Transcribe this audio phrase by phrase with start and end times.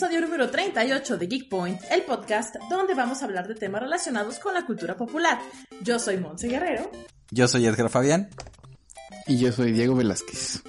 [0.00, 4.38] episodio número 38 de Geek Point, el podcast donde vamos a hablar de temas relacionados
[4.38, 5.38] con la cultura popular.
[5.82, 6.90] Yo soy Monse Guerrero.
[7.30, 8.30] Yo soy Edgar Fabián.
[9.26, 10.62] Y yo soy Diego Velázquez.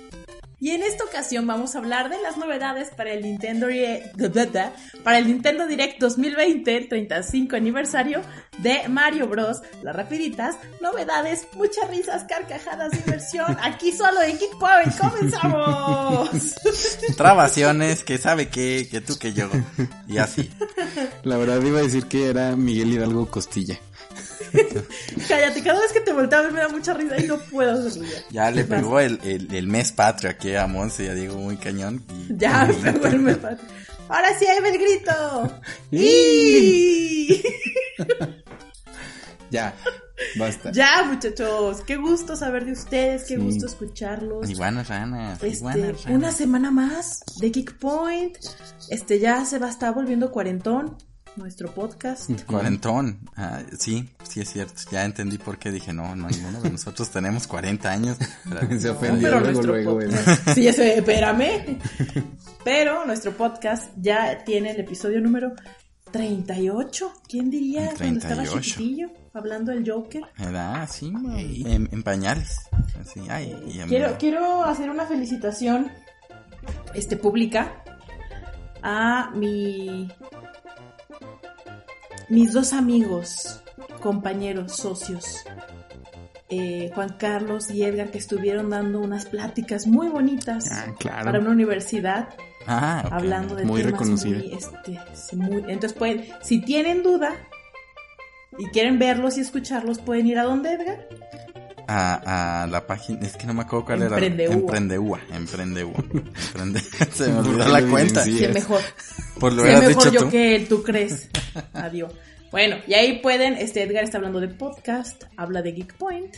[0.61, 3.65] Y en esta ocasión vamos a hablar de las novedades para el Nintendo,
[5.03, 8.21] para el Nintendo Direct 2020, el 35 aniversario
[8.59, 9.63] de Mario Bros.
[9.81, 16.29] Las rapiditas, novedades, muchas risas, carcajadas, diversión, aquí solo en Geek Point, comenzamos.
[17.17, 19.49] Trabaciones, que sabe que, que tú que yo,
[20.07, 20.51] y así.
[21.23, 23.79] La verdad iba a decir que era Miguel Hidalgo Costilla.
[25.27, 28.23] Cállate, cada vez que te volteaba me da mucha risa y no puedo hacerlo ya.
[28.31, 32.03] Ya le pegó el, el, mes patrio aquí a Monse, ya digo muy cañón.
[32.29, 33.69] ya me pegó el mes patrio.
[34.09, 35.61] Ahora sí, ahí el grito.
[35.91, 37.41] ¡Y!
[39.49, 39.73] ya,
[40.37, 40.71] basta.
[40.71, 44.49] Ya, muchachos, qué gusto saber de ustedes, qué gusto escucharlos.
[44.49, 48.37] Iguanas ranas, este, Una semana más de Geek Point.
[48.89, 50.97] Este ya se va a estar volviendo cuarentón
[51.35, 52.29] nuestro podcast.
[52.45, 54.81] Cuarentón, ah, sí, sí es cierto.
[54.91, 58.17] Ya entendí por qué dije, no, no, ninguno de nosotros tenemos 40 años.
[58.79, 59.99] se ofendió luego, luego,
[60.55, 61.79] Sí, eso, espérame.
[62.63, 65.53] Pero nuestro podcast ya tiene el episodio número
[66.11, 67.13] 38.
[67.27, 67.97] ¿Quién diría 38.
[67.97, 69.09] cuando estaba chiquitillo?
[69.33, 70.23] Hablando del Joker.
[70.37, 70.89] ¿Verdad?
[70.91, 71.13] Sí,
[71.65, 72.57] en, pañales.
[73.87, 75.89] quiero, quiero hacer una felicitación
[76.93, 77.83] este, pública
[78.83, 80.09] a mi
[82.31, 83.61] mis dos amigos,
[83.99, 85.43] compañeros, socios,
[86.49, 91.49] eh, Juan Carlos y Edgar, que estuvieron dando unas pláticas muy bonitas ah, para una
[91.49, 92.29] universidad.
[92.67, 94.99] Ah, hablando de muy temas este,
[95.35, 97.33] muy, entonces pueden, si tienen duda
[98.57, 101.07] y quieren verlos y escucharlos, pueden ir a donde Edgar.
[101.87, 104.15] A, a, la página, es que no me acuerdo cuál era.
[104.15, 104.55] Emprendeuva.
[104.55, 105.19] Emprendeuva.
[105.33, 108.23] Emprende, se me olvidó la cuenta.
[108.23, 108.81] Sí, mejor.
[109.39, 111.29] Por lo sí, mejor yo que él, tú crees.
[111.73, 112.13] Adiós.
[112.51, 116.35] Bueno, y ahí pueden, este Edgar está hablando de podcast, habla de Geek Point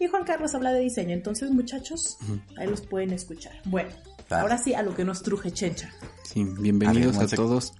[0.00, 1.14] y Juan Carlos habla de diseño.
[1.14, 2.18] Entonces, muchachos,
[2.56, 3.52] ahí los pueden escuchar.
[3.64, 3.90] Bueno,
[4.30, 5.92] ahora sí a lo que nos truje Chencha.
[6.24, 7.72] Sí, bienvenidos a, todos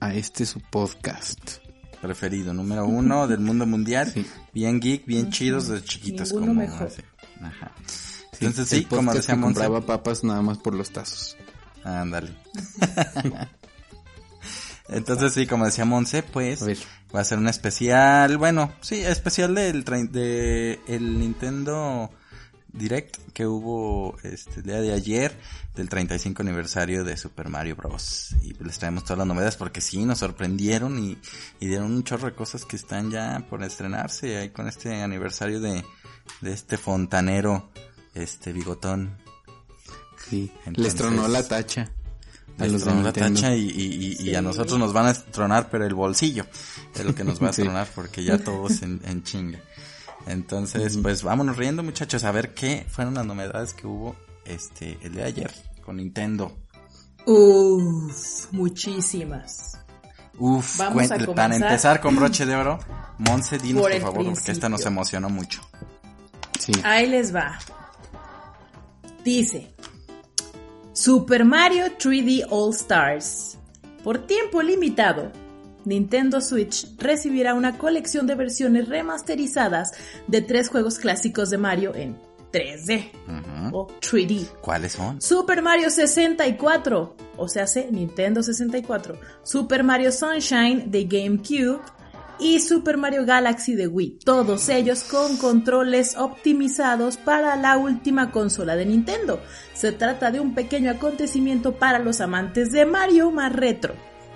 [0.00, 1.58] a este su podcast
[2.02, 4.12] preferido, número uno del mundo mundial.
[4.52, 6.92] Bien geek, bien chidos de chiquitos como mejor.
[7.40, 7.72] Ajá.
[8.32, 9.46] Entonces sí, como decíamos.
[9.46, 11.38] compraba papas nada más por los tazos.
[11.84, 12.32] Ándale.
[14.92, 16.62] Entonces sí, como decía Monse, pues
[17.14, 22.10] va a ser un especial, bueno, sí, especial del de el Nintendo
[22.72, 25.36] Direct que hubo este el día de ayer
[25.74, 28.34] del 35 aniversario de Super Mario Bros.
[28.42, 31.18] Y les traemos todas las novedades porque sí, nos sorprendieron y,
[31.60, 35.60] y dieron un chorro de cosas que están ya por estrenarse ahí con este aniversario
[35.60, 35.84] de,
[36.40, 37.70] de este fontanero,
[38.14, 39.18] este bigotón.
[40.28, 41.90] Sí, les tronó la tacha.
[42.58, 46.46] A los la tacha y, y, a nosotros nos van a tronar, pero el bolsillo
[46.94, 49.58] es lo que nos va a tronar porque ya todos en, en chinga.
[50.26, 55.14] Entonces, pues vámonos riendo muchachos a ver qué fueron las novedades que hubo este el
[55.14, 55.52] de ayer
[55.84, 56.56] con Nintendo.
[57.26, 59.78] Uf, muchísimas.
[60.38, 62.78] Uf, Vamos a para empezar con broche de oro,
[63.18, 65.60] Monse, dinos por, favor, porque esta nos emocionó mucho.
[66.58, 66.72] Sí.
[66.84, 67.58] Ahí les va.
[69.24, 69.74] Dice,
[70.94, 73.56] Super Mario 3D All Stars.
[74.04, 75.32] Por tiempo limitado,
[75.86, 79.92] Nintendo Switch recibirá una colección de versiones remasterizadas
[80.26, 82.18] de tres juegos clásicos de Mario en
[82.52, 83.10] 3D
[83.72, 84.46] o 3D.
[84.60, 85.22] ¿Cuáles son?
[85.22, 91.80] Super Mario 64, o sea, Nintendo 64, Super Mario Sunshine de GameCube
[92.38, 98.76] y Super Mario Galaxy de Wii, todos ellos con controles optimizados para la última consola
[98.76, 99.40] de Nintendo.
[99.74, 103.94] Se trata de un pequeño acontecimiento para los amantes de Mario más retro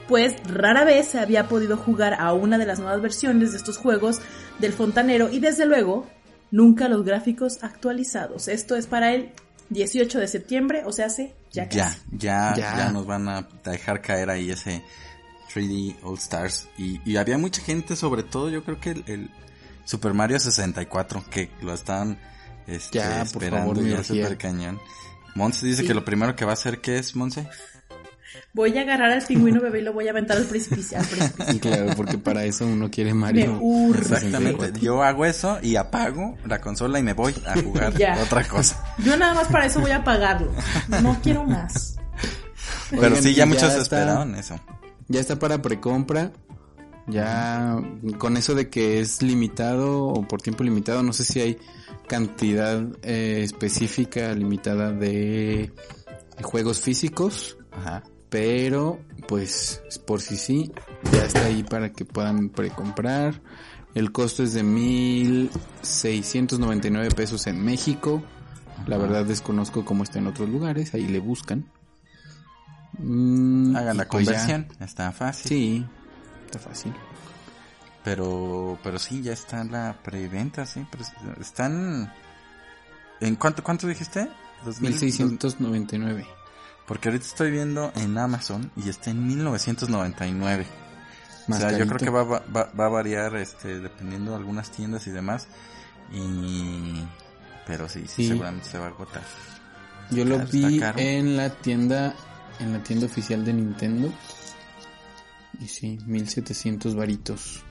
[0.08, 3.76] pues rara vez se había podido jugar a una de las nuevas versiones de estos
[3.76, 4.20] juegos
[4.58, 6.06] del fontanero y desde luego
[6.50, 8.48] nunca los gráficos actualizados.
[8.48, 9.32] Esto es para el
[9.70, 14.30] 18 de septiembre, o sea, hace ya Ya, ya, ya, nos van a dejar caer
[14.30, 14.82] ahí ese
[15.54, 16.68] 3D All Stars.
[16.78, 19.30] Y, había mucha gente, sobre todo yo creo que el,
[19.84, 22.18] Super Mario 64, que lo están
[22.66, 24.80] este, esperando ya super cañón.
[25.36, 27.48] Monse dice que lo primero que va a hacer, ¿qué es, Monse?
[28.52, 30.98] voy a agarrar al pingüino bebé y lo voy a aventar al precipicio.
[31.60, 33.60] Claro, porque para eso uno quiere Mario.
[33.60, 34.80] Me Exactamente.
[34.80, 37.92] Yo hago eso y apago la consola y me voy a jugar
[38.22, 38.82] otra cosa.
[38.98, 40.52] Yo nada más para eso voy a apagarlo.
[41.02, 41.96] No quiero más.
[42.90, 44.58] Pero sí, ya muchos esperaron eso.
[45.08, 46.32] Ya está para precompra.
[47.08, 47.80] Ya
[48.18, 51.56] con eso de que es limitado o por tiempo limitado, no sé si hay
[52.08, 55.70] cantidad eh, específica, limitada de
[56.42, 57.58] juegos físicos.
[57.70, 58.02] Ajá.
[58.28, 58.98] Pero,
[59.28, 60.72] pues, por si sí,
[61.12, 63.40] ya está ahí para que puedan precomprar.
[63.94, 68.20] El costo es de 1.699 pesos en México.
[68.86, 71.70] La verdad desconozco cómo está en otros lugares, ahí le buscan.
[72.98, 75.48] Mm, Hagan la pues conversión, está fácil.
[75.48, 75.86] Sí,
[76.46, 76.94] está fácil.
[78.04, 80.86] Pero, pero sí, ya está la preventa, sí.
[80.90, 81.04] Pero
[81.40, 82.12] están...
[83.20, 84.28] ¿En cuánto, cuánto dijiste?
[84.80, 86.26] 1699.
[86.86, 90.66] Porque ahorita estoy viendo en Amazon y está en 1999.
[91.48, 95.06] o sea, yo creo que va, va, va, a variar este dependiendo de algunas tiendas
[95.06, 95.48] y demás.
[96.12, 97.02] Y
[97.66, 99.24] pero sí, sí, seguramente se va a agotar.
[100.12, 102.14] Yo lo vi en la tienda
[102.60, 104.12] en la tienda oficial de Nintendo.
[105.60, 107.62] Y sí, 1700 varitos.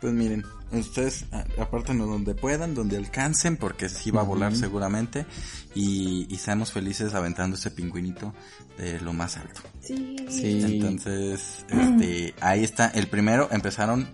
[0.00, 1.26] Pues miren, ustedes
[1.58, 5.26] apártenos donde puedan, donde alcancen, porque sí va a volar seguramente.
[5.74, 8.34] Y, y seamos felices aventando ese pingüinito
[8.76, 9.60] de lo más alto.
[9.80, 10.16] Sí.
[10.42, 12.88] Entonces, este, ahí está.
[12.88, 14.08] El primero empezaron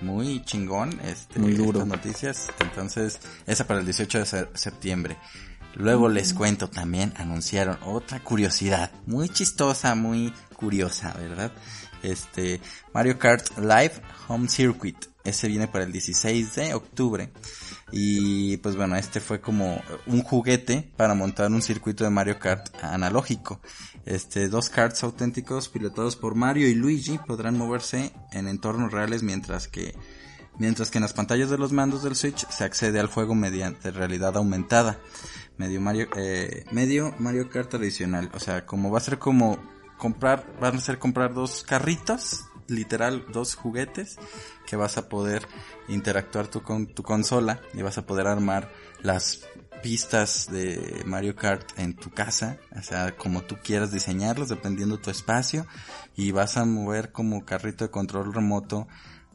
[0.00, 1.80] muy chingón, este, muy duro.
[1.80, 2.48] Estas noticias.
[2.60, 5.18] Entonces, esa para el 18 de septiembre.
[5.76, 11.52] Luego les cuento también, anunciaron otra curiosidad, muy chistosa, muy curiosa, ¿verdad?
[12.02, 12.62] Este,
[12.94, 13.92] Mario Kart Live
[14.28, 14.96] Home Circuit.
[15.22, 17.30] Ese viene para el 16 de octubre.
[17.92, 22.74] Y pues bueno, este fue como un juguete para montar un circuito de Mario Kart
[22.82, 23.60] analógico.
[24.06, 29.68] Este, dos karts auténticos pilotados por Mario y Luigi podrán moverse en entornos reales mientras
[29.68, 29.94] que
[30.58, 33.90] mientras que en las pantallas de los mandos del Switch se accede al juego mediante
[33.90, 34.98] realidad aumentada.
[35.58, 38.30] Medio Mario, eh, medio Mario Kart tradicional.
[38.34, 39.58] O sea, como va a ser como
[39.96, 44.18] comprar, van a ser comprar dos carritos, literal, dos juguetes,
[44.66, 45.46] que vas a poder
[45.88, 48.70] interactuar tú con tu consola y vas a poder armar
[49.02, 49.46] las
[49.82, 55.10] pistas de Mario Kart en tu casa, o sea, como tú quieras diseñarlos, dependiendo tu
[55.10, 55.66] espacio,
[56.16, 58.88] y vas a mover como carrito de control remoto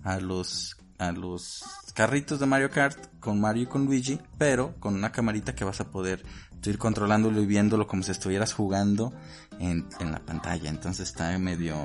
[0.04, 1.64] a los a los
[1.96, 5.82] carritos de Mario Kart con Mario y con Luigi, pero con una camarita que vas
[5.82, 6.24] a poder
[6.64, 9.12] ir controlándolo y viéndolo como si estuvieras jugando
[9.60, 10.70] en, en la pantalla.
[10.70, 11.76] Entonces está medio...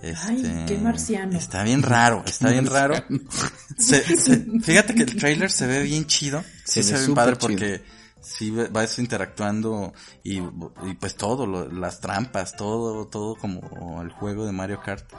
[0.00, 1.36] Este, Ay, qué marciano.
[1.36, 2.94] Está bien raro, está bien raro.
[4.62, 6.42] fíjate que el trailer se ve bien chido.
[6.64, 7.82] Sí, se, ve bien padre porque
[8.20, 9.92] sí vas interactuando
[10.22, 15.12] y, y pues todo, las trampas, todo, todo como el juego de Mario Kart.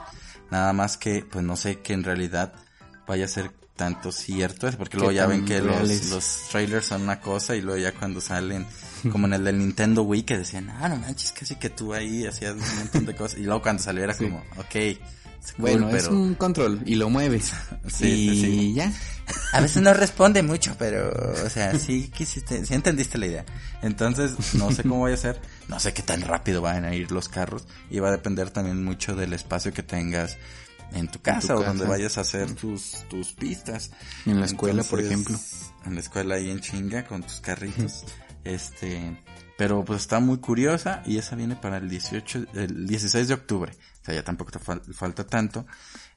[0.50, 2.54] Nada más que, pues no sé que en realidad
[3.10, 7.02] vaya a ser tanto cierto, es porque luego ya ven que los, los, trailers son
[7.02, 8.64] una cosa y luego ya cuando salen,
[9.10, 12.24] como en el del Nintendo Wii que decían, ah, no manches, casi que tú ahí
[12.24, 15.56] hacías un montón de cosas y luego cuando salió era como, ok.
[15.58, 17.52] bueno, es un control y lo mueves.
[17.88, 18.92] sí, y ya.
[19.54, 21.10] A veces no responde mucho, pero,
[21.44, 23.44] o sea, sí quisiste, sí entendiste la idea.
[23.82, 27.10] Entonces, no sé cómo voy a ser, no sé qué tan rápido van a ir
[27.10, 30.36] los carros y va a depender también mucho del espacio que tengas
[30.92, 33.90] en tu casa o donde vayas a hacer tus, tus pistas.
[34.26, 35.36] En la escuela, por ejemplo.
[35.84, 38.04] En la escuela ahí en chinga con tus carritos.
[38.44, 39.18] este,
[39.56, 43.72] pero pues está muy curiosa y esa viene para el 18, el 16 de octubre.
[44.02, 45.66] O sea, ya tampoco te falta tanto.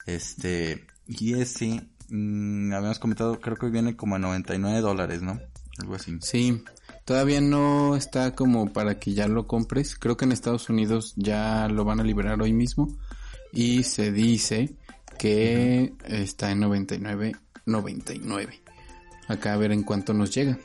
[0.05, 5.39] Este, y ese, mmm, habíamos comentado, creo que viene como a 99 dólares, ¿no?
[5.79, 6.17] Algo así.
[6.21, 6.63] Sí.
[7.05, 9.97] Todavía no está como para que ya lo compres.
[9.97, 12.97] Creo que en Estados Unidos ya lo van a liberar hoy mismo
[13.53, 14.75] y se dice
[15.17, 18.59] que está en 99.99.
[19.27, 20.57] Acá a ver en cuánto nos llega.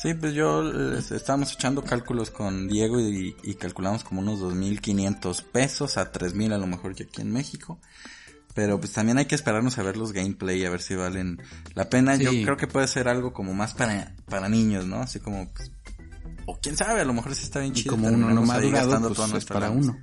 [0.00, 0.62] Sí, pues yo
[0.96, 6.68] estábamos echando cálculos con Diego y, calculamos como unos 2.500 pesos a 3.000 a lo
[6.68, 7.80] mejor ya aquí en México.
[8.54, 11.42] Pero pues también hay que esperarnos a ver los gameplay, a ver si valen
[11.74, 12.14] la pena.
[12.16, 15.00] Yo creo que puede ser algo como más para, para niños, ¿no?
[15.00, 15.72] Así como, pues,
[16.46, 17.92] o quién sabe, a lo mejor sí está bien chido.
[17.92, 19.98] como uno no madurado, pues es para uno.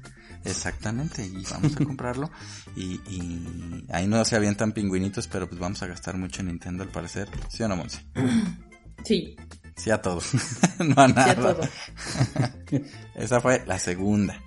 [0.46, 2.30] Exactamente, y vamos a comprarlo.
[2.78, 6.84] Y, y ahí no se avientan pingüinitos, pero pues vamos a gastar mucho en Nintendo
[6.84, 7.30] al parecer.
[7.50, 8.06] ¿Sí o no, Monse?
[9.06, 9.36] Sí.
[9.76, 10.20] Sí a todo.
[10.80, 11.24] no a nada.
[11.24, 12.82] Sí a todo.
[13.16, 14.42] Esa fue la segunda.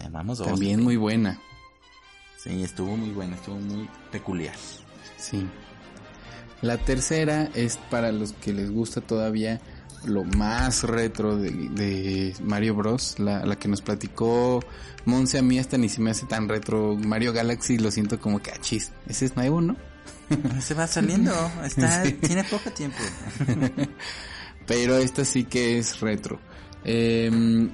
[0.00, 0.48] Llamamos dos.
[0.48, 1.40] También muy buena.
[2.38, 4.54] Sí, estuvo muy buena, estuvo muy peculiar.
[5.16, 5.48] Sí.
[6.62, 9.60] La tercera es para los que les gusta todavía
[10.06, 13.18] lo más retro de, Mario Bros.
[13.18, 14.60] La, la, que nos platicó
[15.06, 16.96] Monse a mí hasta ni se me hace tan retro.
[16.96, 18.90] Mario Galaxy lo siento como que achis.
[18.92, 19.76] Ah, ese es nuevo, ¿no?
[20.60, 21.32] Se va saliendo,
[21.64, 22.98] está, tiene poco tiempo.
[24.66, 26.40] Pero esta sí que es retro.
[26.84, 27.70] Em,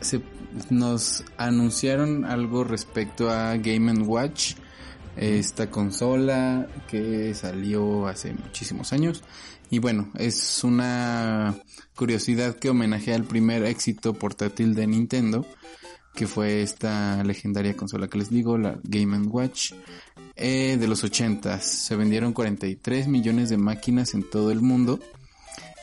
[0.00, 0.22] se,
[0.70, 4.54] nos anunciaron algo respecto a Game Watch,
[5.16, 9.24] esta consola que salió hace muchísimos años.
[9.70, 11.56] Y bueno, es una
[11.94, 15.44] curiosidad que homenajea al primer éxito portátil de Nintendo,
[16.14, 19.72] que fue esta legendaria consola que les digo, la Game Watch,
[20.36, 21.60] eh, de los 80.
[21.60, 25.00] Se vendieron 43 millones de máquinas en todo el mundo.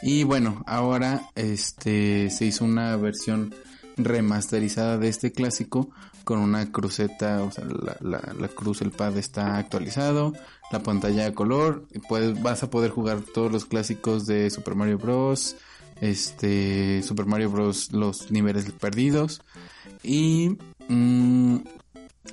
[0.01, 3.53] Y bueno, ahora este se hizo una versión
[3.97, 5.89] remasterizada de este clásico
[6.23, 7.65] con una cruceta, o sea,
[8.01, 10.33] la, cruz, el pad está actualizado,
[10.71, 14.97] la pantalla a color, puedes, vas a poder jugar todos los clásicos de Super Mario
[14.97, 15.55] Bros,
[16.01, 19.41] este, Super Mario Bros, los niveles perdidos
[20.03, 20.57] y
[20.89, 21.57] mm,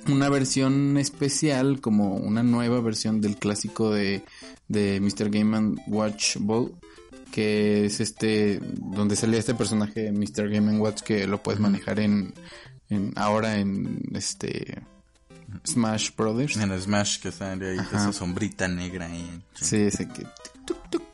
[0.07, 4.23] una versión especial, como una nueva versión del clásico de,
[4.67, 5.29] de Mr.
[5.29, 6.73] Game Watch Ball
[7.33, 10.49] que es este donde salía este personaje Mr.
[10.49, 12.31] Game Watch que lo puedes manejar en,
[12.91, 14.83] en ahora en este
[15.65, 16.57] Smash Brothers.
[16.57, 19.41] En el Smash que sale ahí esa sombrita negra ahí.
[19.55, 20.27] Sí, ese que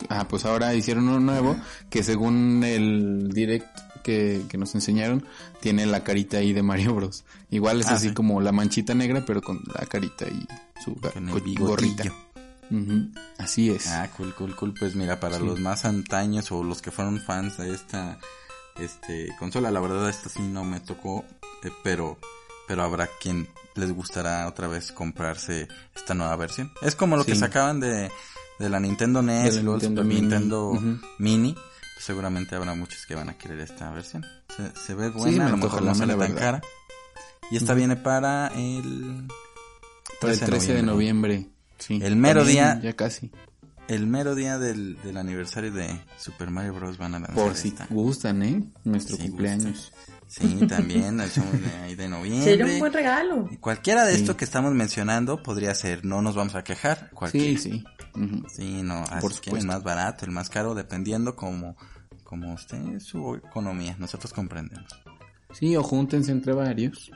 [0.09, 1.55] Ah, pues ahora hicieron uno nuevo
[1.89, 5.25] que según el direct que, que, nos enseñaron
[5.61, 7.23] tiene la carita ahí de Mario Bros.
[7.49, 10.45] Igual es ah, así como la manchita negra pero con la carita y
[10.83, 10.95] su
[11.57, 12.13] gorrita.
[13.37, 13.87] Así es.
[13.87, 14.73] Ah, cool, cool, cool.
[14.77, 18.19] Pues mira, para los más antaños o los que fueron fans de esta
[18.77, 21.25] este consola, la verdad esta sí no me tocó,
[21.63, 22.17] eh, pero
[22.67, 26.71] pero habrá quien les gustará otra vez comprarse esta nueva versión.
[26.81, 28.11] Es como lo que sacaban de,
[28.59, 30.21] de la Nintendo NES y luego Nintendo, Mini.
[30.21, 30.73] Nintendo
[31.17, 31.53] Mini.
[31.53, 34.25] Pues seguramente habrá muchos que van a querer esta versión.
[34.85, 36.61] Se, ve buena, a lo mejor no sale tan cara.
[37.51, 39.27] Y esta viene para el
[40.21, 41.49] 13, el 13 de noviembre.
[41.87, 42.79] El mero día.
[42.81, 43.31] Ya casi.
[43.87, 46.97] El mero día del, del, aniversario de Super Mario Bros.
[46.99, 47.35] van a lanzar.
[47.35, 48.63] Por si gustan, ¿eh?
[48.83, 49.91] Nuestro cumpleaños.
[50.27, 51.23] Sí, también, de,
[51.83, 52.43] ahí de noviembre.
[52.43, 53.49] Sería un buen regalo.
[53.59, 57.09] cualquiera de estos que estamos mencionando podría ser, no nos vamos a quejar.
[57.15, 57.59] Cualquiera.
[57.59, 57.83] Sí, sí.
[58.53, 61.75] Sí, no, así el más barato, el más caro, dependiendo como,
[62.23, 63.95] como usted, su economía.
[63.97, 65.01] Nosotros comprendemos.
[65.51, 67.11] Sí, o júntense entre varios.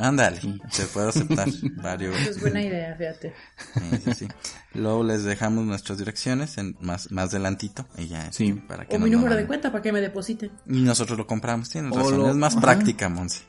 [0.00, 0.40] Ándale,
[0.70, 1.46] se puede aceptar
[1.82, 2.18] varios.
[2.20, 3.34] Es buena idea, fíjate.
[3.74, 4.28] Sí, sí,
[4.72, 8.54] Luego les dejamos nuestras direcciones en más más adelantito y ya sí.
[8.54, 10.52] para que o mi número de cuenta para que me depositen.
[10.66, 13.42] Y nosotros lo compramos, tienes razón, es más práctica, Monse.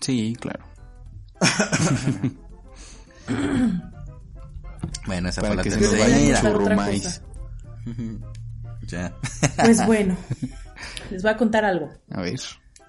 [0.00, 0.64] Sí, claro.
[5.06, 6.42] bueno, esa fue la tercera.
[8.88, 9.14] ya.
[9.56, 10.16] Pues bueno,
[11.10, 11.92] les voy a contar algo.
[12.10, 12.40] A ver.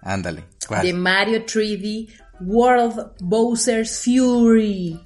[0.01, 0.45] Ándale.
[0.81, 2.09] De Mario 3D
[2.39, 4.99] World Bowser's Fury.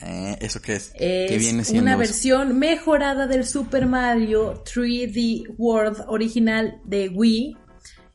[0.00, 0.92] Eh, ¿Eso qué es?
[0.94, 7.56] Es viene una versión mejorada del Super Mario 3D World original de Wii.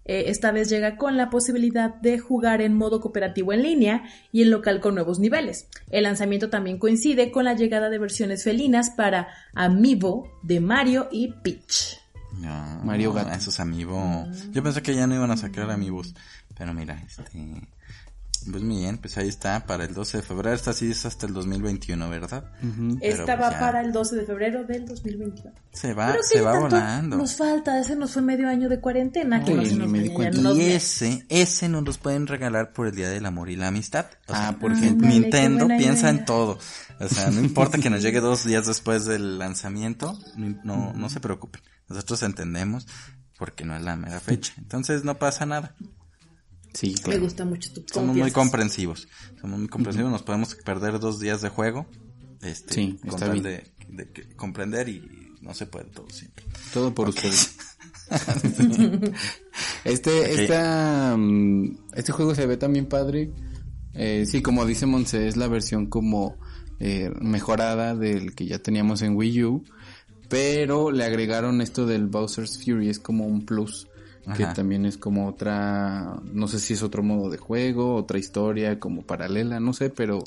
[0.05, 4.41] Eh, esta vez llega con la posibilidad de jugar en modo cooperativo en línea y
[4.41, 5.67] en local con nuevos niveles.
[5.91, 11.33] El lanzamiento también coincide con la llegada de versiones felinas para Amiibo de Mario y
[11.41, 11.99] Peach.
[12.83, 13.31] Mario Gato.
[13.31, 14.25] Esos Amiibo.
[14.51, 16.13] Yo pensé que ya no iban a sacar Amiibos.
[16.57, 17.31] Pero mira, este.
[18.49, 21.33] Pues bien, pues ahí está, para el 12 de febrero, esta sí es hasta el
[21.33, 22.51] 2021, ¿verdad?
[23.01, 25.53] Esta va pues para el 12 de febrero del 2021.
[25.71, 27.17] Se va, se va volando.
[27.17, 29.43] Nos falta, ese nos fue medio año de cuarentena.
[29.43, 33.67] Que y ese, ese nos los pueden regalar por el Día del Amor y la
[33.67, 34.05] Amistad.
[34.27, 35.07] ah, por ejemplo.
[35.07, 36.59] Nintendo piensa en todo.
[36.99, 41.19] O sea, no importa que nos llegue dos días después del lanzamiento, no, no se
[41.19, 41.61] preocupen.
[41.89, 42.87] Nosotros entendemos
[43.37, 44.53] porque no es la mera fecha.
[44.57, 45.75] Entonces no pasa nada.
[46.73, 47.19] Sí, claro.
[47.19, 49.07] Me gusta mucho tu Somos muy comprensivos.
[49.39, 50.11] Somos muy comprensivos.
[50.11, 51.85] Nos podemos perder dos días de juego.
[52.41, 53.63] Este, sí, con tal De,
[54.35, 56.45] comprender y no se puede todo siempre.
[56.73, 57.55] Todo por ustedes.
[59.85, 63.31] este, esta, mm, este juego se ve también padre.
[63.93, 66.37] Eh, sí, como dice Monse, es la versión como
[66.79, 69.63] eh, mejorada del que ya teníamos en Wii U.
[70.27, 73.87] Pero le agregaron esto del Bowser's Fury, es como un plus
[74.35, 78.79] que también es como otra, no sé si es otro modo de juego, otra historia
[78.79, 80.23] como paralela, no sé, pero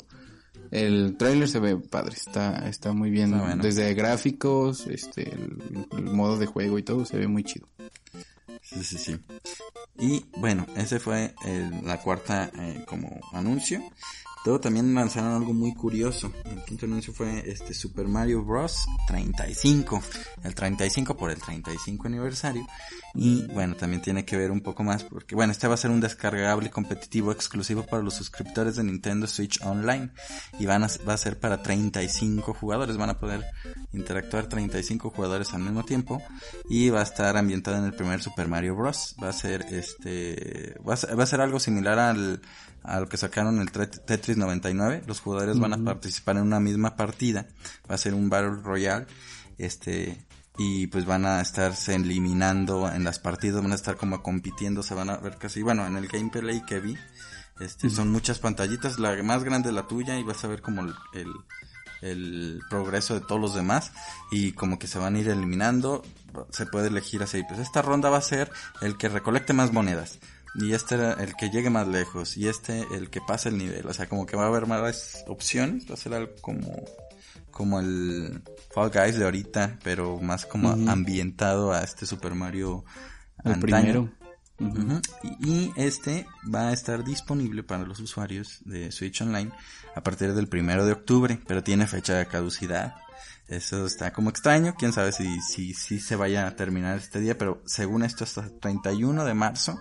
[0.71, 6.45] el tráiler se ve padre, está, está muy bien, desde gráficos, este, el, modo de
[6.45, 7.67] juego y todo se ve muy chido.
[8.61, 9.17] Sí, sí, sí.
[9.97, 11.33] Y bueno, ese fue
[11.83, 13.81] la cuarta eh, como anuncio.
[14.47, 16.31] Luego también lanzaron algo muy curioso.
[16.45, 18.85] El quinto anuncio fue este Super Mario Bros.
[19.05, 20.01] 35.
[20.41, 22.65] El 35 por el 35 aniversario.
[23.13, 25.91] Y bueno, también tiene que ver un poco más porque bueno, este va a ser
[25.91, 30.11] un descargable competitivo exclusivo para los suscriptores de Nintendo Switch Online.
[30.59, 32.95] Y va a ser para 35 jugadores.
[32.95, 33.43] Van a poder
[33.91, 36.23] interactuar 35 jugadores al mismo tiempo.
[36.69, 39.13] Y va a estar ambientado en el primer Super Mario Bros.
[39.21, 42.41] Va a ser este, va a ser, algo similar al,
[42.87, 45.03] a lo que sacaron el Tetris 99.
[45.05, 47.45] Los jugadores van a participar en una misma partida.
[47.89, 49.05] Va a ser un Battle Royale.
[49.57, 50.17] Este,
[50.57, 54.95] y pues van a estarse eliminando en las partidas, van a estar como compitiendo, se
[54.95, 56.95] van a ver casi, bueno, en el gameplay que vi,
[57.59, 60.81] este, son muchas pantallitas, la más grande es la tuya y vas a ver como
[60.81, 60.93] el,
[62.01, 63.91] el, progreso de todos los demás
[64.31, 66.03] y como que se van a ir eliminando,
[66.49, 68.51] se puede elegir así, pues esta ronda va a ser
[68.81, 70.19] el que recolecte más monedas
[70.55, 73.93] y este el que llegue más lejos y este el que pase el nivel, o
[73.93, 76.85] sea, como que va a haber más opciones, va a ser algo como
[77.51, 82.85] como el Fall Guys de ahorita, pero más como ambientado a este Super Mario
[83.43, 84.11] el primero.
[85.39, 89.51] y, este va a estar disponible para los usuarios de Switch Online
[89.95, 92.93] a partir del primero de octubre, pero tiene fecha de caducidad.
[93.47, 97.37] Eso está como extraño, quién sabe si, si, si se vaya a terminar este día,
[97.37, 99.79] pero según esto hasta el 31 de marzo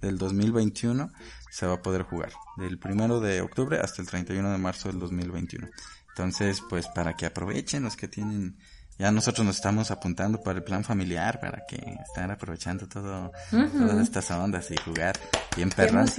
[0.00, 1.10] del 2021
[1.50, 2.32] se va a poder jugar.
[2.56, 5.68] Del primero de octubre hasta el 31 de marzo del 2021.
[6.10, 8.56] Entonces, pues para que aprovechen los que tienen,
[8.98, 13.98] ya nosotros nos estamos apuntando para el plan familiar, para que estén aprovechando todo, todas
[14.00, 15.16] estas ondas y jugar
[15.56, 16.18] bien perras.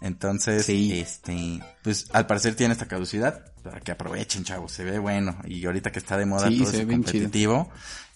[0.00, 5.36] Entonces, este, pues al parecer tiene esta caducidad, para que aprovechen, chavos, se ve bueno.
[5.44, 7.68] Y ahorita que está de moda todo ese competitivo,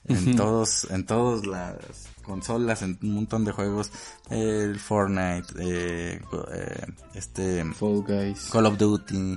[0.06, 1.76] en todos, en todas las
[2.22, 3.90] consolas, en un montón de juegos,
[4.30, 6.20] el Fortnite, eh,
[6.52, 9.32] eh, este, Fall Guys, Call of Duty,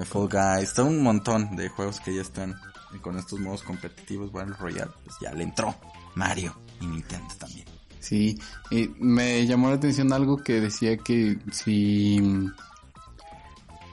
[0.00, 2.56] eh, Fall Guys, todo un montón de juegos que ya están
[3.00, 5.74] con estos modos competitivos, Battle Royale, pues ya le entró
[6.14, 7.66] Mario y Nintendo también.
[8.00, 8.38] Sí,
[8.70, 12.20] y me llamó la atención algo que decía que si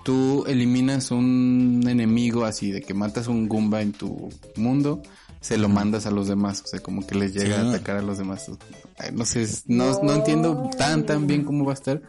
[0.03, 5.01] tú eliminas un enemigo así de que matas un Goomba en tu mundo,
[5.41, 8.01] se lo mandas a los demás, o sea, como que les llega a atacar a
[8.01, 8.49] los demás.
[9.13, 12.01] no sé, no, no entiendo tan tan bien cómo va a estar,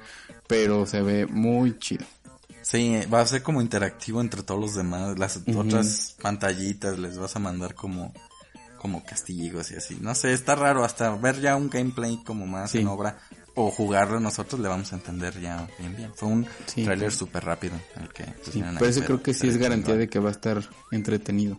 [0.46, 2.04] pero se ve muy chido.
[2.64, 7.36] Sí, va a ser como interactivo entre todos los demás, las otras pantallitas les vas
[7.36, 8.12] a mandar como
[8.78, 9.96] como castigos y así.
[10.00, 13.18] No sé, está raro hasta ver ya un gameplay como más en obra
[13.54, 16.12] o jugarlo nosotros le vamos a entender ya bien bien.
[16.14, 19.96] Fue un trailer súper rápido el que sí, Por eso creo que sí es garantía
[19.96, 21.58] de que va a estar entretenido.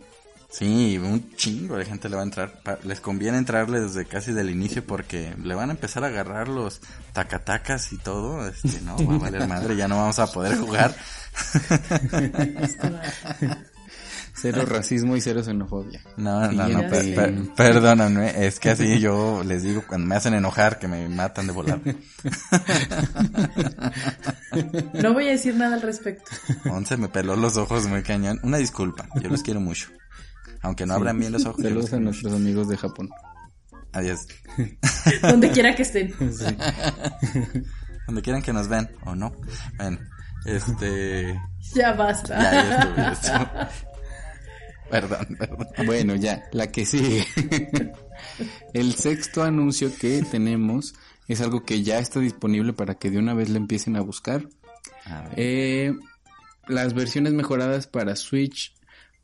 [0.56, 2.62] Sí, un chingo de gente le va a entrar.
[2.84, 6.80] Les conviene entrarle desde casi del inicio porque le van a empezar a agarrar los
[7.12, 8.48] tacatacas y todo.
[8.48, 10.96] Este, no, va a valer madre, ya no vamos a poder jugar.
[14.32, 16.00] cero racismo y cero xenofobia.
[16.16, 16.84] No, no, no,
[17.54, 21.52] perdóname, es que así yo les digo cuando me hacen enojar que me matan de
[21.52, 21.80] volar.
[24.94, 26.30] No voy a decir nada al respecto.
[26.70, 28.40] Once me peló los ojos muy cañón.
[28.42, 29.88] Una disculpa, yo los quiero mucho.
[30.66, 31.62] Aunque no abran bien los ojos.
[31.62, 33.08] Saludos a nuestros amigos de Japón.
[33.92, 34.26] Adiós.
[35.22, 36.12] Donde quiera que estén.
[38.06, 39.32] Donde quieran que nos vean, o no.
[39.76, 39.98] Bueno,
[40.44, 41.40] este...
[41.72, 42.36] Ya basta.
[42.36, 43.70] Ya, ya
[44.90, 45.68] Perdón, perdón.
[45.86, 47.24] Bueno, ya, la que sigue.
[48.74, 50.94] El sexto anuncio que tenemos
[51.28, 54.48] es algo que ya está disponible para que de una vez le empiecen a buscar.
[55.36, 55.92] Eh,
[56.66, 58.76] las versiones mejoradas para Switch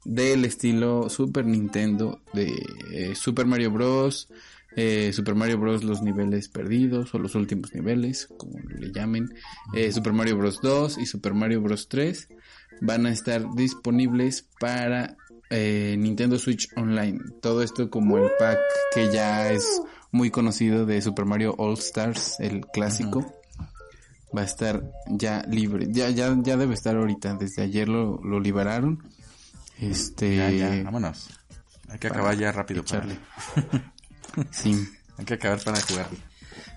[0.04, 2.52] del estilo Super Nintendo de
[2.92, 4.28] eh, Super Mario Bros.
[4.74, 5.84] Eh, Super Mario Bros.
[5.84, 9.28] los niveles perdidos o los últimos niveles, como le llamen.
[9.74, 10.60] Eh, Super Mario Bros.
[10.62, 11.88] 2 y Super Mario Bros.
[11.88, 12.28] 3
[12.80, 15.16] van a estar disponibles para
[15.50, 17.18] Nintendo Switch Online.
[17.42, 18.58] Todo esto como el pack
[18.94, 23.34] que ya es muy conocido de Super Mario All Stars, el clásico.
[24.36, 25.88] Va a estar ya libre.
[25.90, 27.34] Ya, ya, ya debe estar ahorita.
[27.34, 29.02] Desde ayer lo, lo liberaron.
[29.82, 30.36] Este.
[30.36, 31.28] Ya, ya, vámonos.
[31.88, 33.18] Hay que acabar ya rápido Charlie.
[34.50, 34.88] sí.
[35.18, 36.08] Hay que acabar para jugar.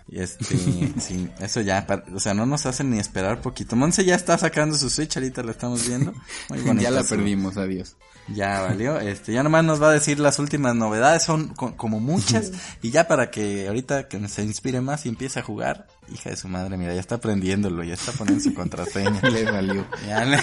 [0.07, 0.45] Y este,
[0.99, 3.75] sí, eso ya, o sea, no nos hacen ni esperar poquito.
[3.75, 6.13] Monse ya está sacando su Switch, ahorita la estamos viendo.
[6.49, 7.95] Muy bonita ya la perdimos, adiós.
[8.27, 12.51] Ya valió, este, ya nomás nos va a decir las últimas novedades, son como muchas,
[12.81, 16.35] y ya para que ahorita que se inspire más y empiece a jugar, hija de
[16.35, 19.21] su madre, mira, ya está aprendiéndolo, ya está poniendo su contraseña.
[19.21, 19.85] le valió.
[20.07, 20.39] Ya le...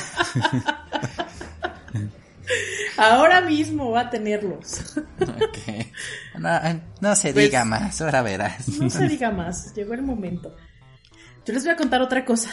[2.96, 4.94] Ahora mismo va a tenerlos.
[7.00, 8.68] No, se pues, diga más, ahora verás.
[8.68, 10.56] No se diga más, llegó el momento.
[11.44, 12.50] Yo les voy a contar otra cosa.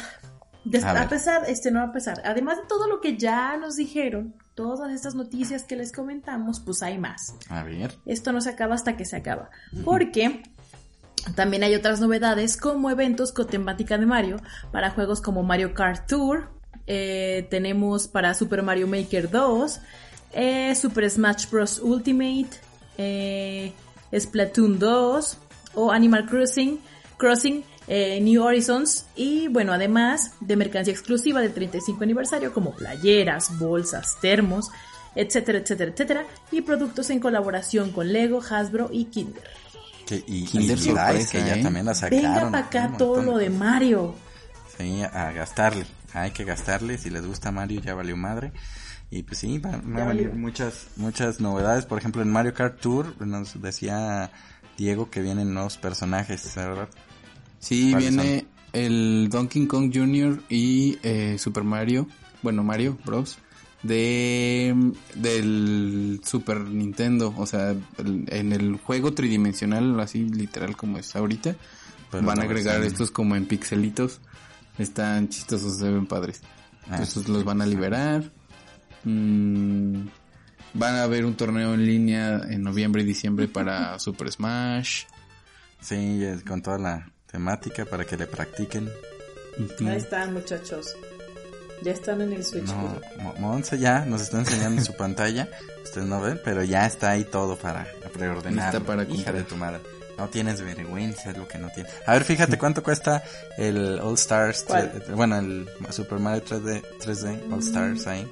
[0.84, 4.92] a, pesar, este no a pesar, además de todo lo que ya nos dijeron, todas
[4.94, 7.36] estas noticias que les comentamos, pues hay más.
[7.50, 7.98] A ver.
[8.06, 9.50] Esto no se acaba hasta que se acaba.
[9.86, 10.44] Porque
[11.36, 14.38] también hay otras novedades como eventos con temática de Mario
[14.72, 16.59] para juegos como Mario Kart Tour.
[16.92, 19.80] Eh, tenemos para Super Mario Maker 2,
[20.34, 21.80] eh, Super Smash Bros.
[21.80, 22.50] Ultimate,
[22.98, 23.72] eh,
[24.14, 25.38] Splatoon 2
[25.76, 26.80] o Animal Crossing,
[27.18, 27.64] Crossing
[28.22, 34.70] New Horizons y bueno, además de mercancía exclusiva del 35 aniversario como playeras, bolsas, termos,
[35.16, 39.50] etcétera, etcétera, etcétera, y productos en colaboración con Lego, Hasbro y Kinder
[40.16, 41.64] y, Kinder que ya ¿eh?
[41.64, 42.24] también la sacaron.
[42.24, 44.16] Venga para acá todo lo de Mario.
[44.78, 45.86] Sí, a gastarle.
[46.14, 46.98] Hay que gastarle.
[46.98, 48.52] Si les gusta Mario, ya valió madre.
[49.12, 51.86] Y pues sí, van a venir muchas, muchas novedades.
[51.86, 54.32] Por ejemplo, en Mario Kart Tour nos decía
[54.78, 56.90] Diego que vienen nuevos personajes, ¿verdad?
[57.60, 60.44] Sí, viene el Donkey Kong Jr.
[60.48, 62.08] y eh, Super Mario.
[62.44, 63.40] Bueno, Mario Bros
[63.84, 64.76] de
[65.16, 71.56] del Super Nintendo, o sea, en el juego tridimensional, así literal como es ahorita,
[72.12, 74.20] van a agregar estos como en pixelitos,
[74.80, 76.42] están chistosos, se ven padres.
[76.90, 78.24] Ah, Estos los van a liberar.
[79.04, 80.08] Mm,
[80.74, 85.04] van a haber un torneo en línea en noviembre y diciembre para Super Smash.
[85.82, 88.90] Sí, con toda la temática para que le practiquen.
[89.82, 90.96] Ahí están, muchachos.
[91.82, 92.66] Ya están en el Switch.
[92.66, 93.00] No,
[93.40, 95.48] Monse ya nos está enseñando su pantalla.
[95.84, 98.82] Ustedes no ven, pero ya está ahí todo para preordenar.
[98.84, 99.80] para Hija de tu madre.
[100.20, 101.92] No tienes vergüenza, es lo que no tienes.
[102.06, 103.24] A ver, fíjate cuánto cuesta
[103.58, 104.66] el All Stars,
[105.16, 108.30] bueno, el Super Mario 3D, 3D All Stars ahí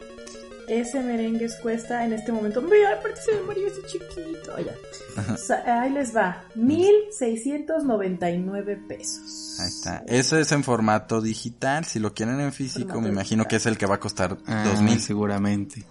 [0.67, 2.61] ese merengue cuesta en este momento.
[2.61, 4.55] Mira, aparte se me murió ese chiquito.
[5.65, 6.45] ahí les va.
[6.55, 9.57] 1699 pesos.
[9.59, 10.03] Ahí está.
[10.07, 11.85] Eso es en formato digital.
[11.85, 14.65] Si lo quieren en físico, me imagino que es el que va a costar ah,
[14.67, 14.99] 2000.
[14.99, 15.85] Seguramente.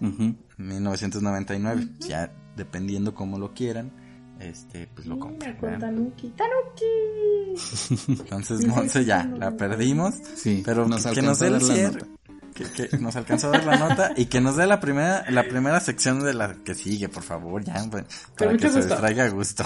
[0.58, 1.88] 1999.
[2.00, 4.05] Ya dependiendo cómo lo quieran.
[4.40, 5.56] Este, pues lo compran.
[5.78, 6.32] Tanuki,
[8.08, 10.14] Entonces, Monse, ya, la perdimos.
[10.34, 12.16] Sí, pero nos que nos dé el cierre
[12.56, 15.80] que, nos alcanzó a dar la nota y que nos dé la primera, la primera
[15.80, 18.04] sección de la que sigue, por favor, ya, pues,
[18.36, 19.64] para que se traiga gusto.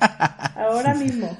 [0.54, 1.36] Ahora mismo.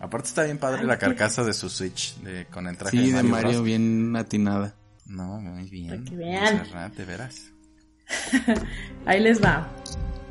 [0.00, 3.22] Aparte está bien padre la carcasa de su Switch de, con el traje de Mario,
[3.22, 4.74] de Mario bien atinada.
[5.06, 6.04] No, muy bien.
[6.04, 6.62] que vean.
[6.96, 7.50] de veras.
[9.06, 9.68] Ahí les va.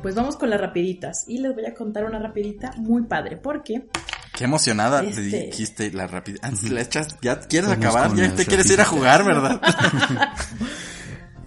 [0.02, 1.24] Pues vamos con las rapiditas.
[1.28, 3.36] Y les voy a contar una rapidita muy padre.
[3.36, 3.88] Porque
[4.36, 5.22] Qué emocionada te este.
[5.22, 6.40] dijiste la rapidez.
[6.42, 9.60] Ah, la echas, ya quieres acabar, ya te quieres ir a jugar, ¿verdad?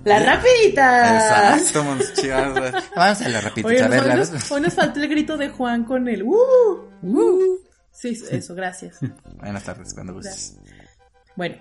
[0.04, 1.58] La rapidita.
[1.58, 1.84] Exacto,
[2.94, 3.68] Vamos a la rapidita.
[3.70, 6.89] Oye, a ver, hoy, nos, hoy, nos, faltó el grito de Juan con el uh,
[7.04, 7.60] uh.
[7.92, 8.98] Sí, eso, gracias.
[9.38, 10.58] Buenas tardes, cuando gustes.
[11.38, 11.56] Bueno,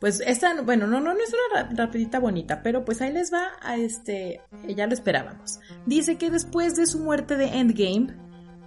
[0.00, 3.50] pues esta, bueno, no, no, no es una rapidita bonita, pero pues ahí les va
[3.60, 5.60] a este, ya lo esperábamos.
[5.86, 8.14] Dice que después de su muerte de Endgame,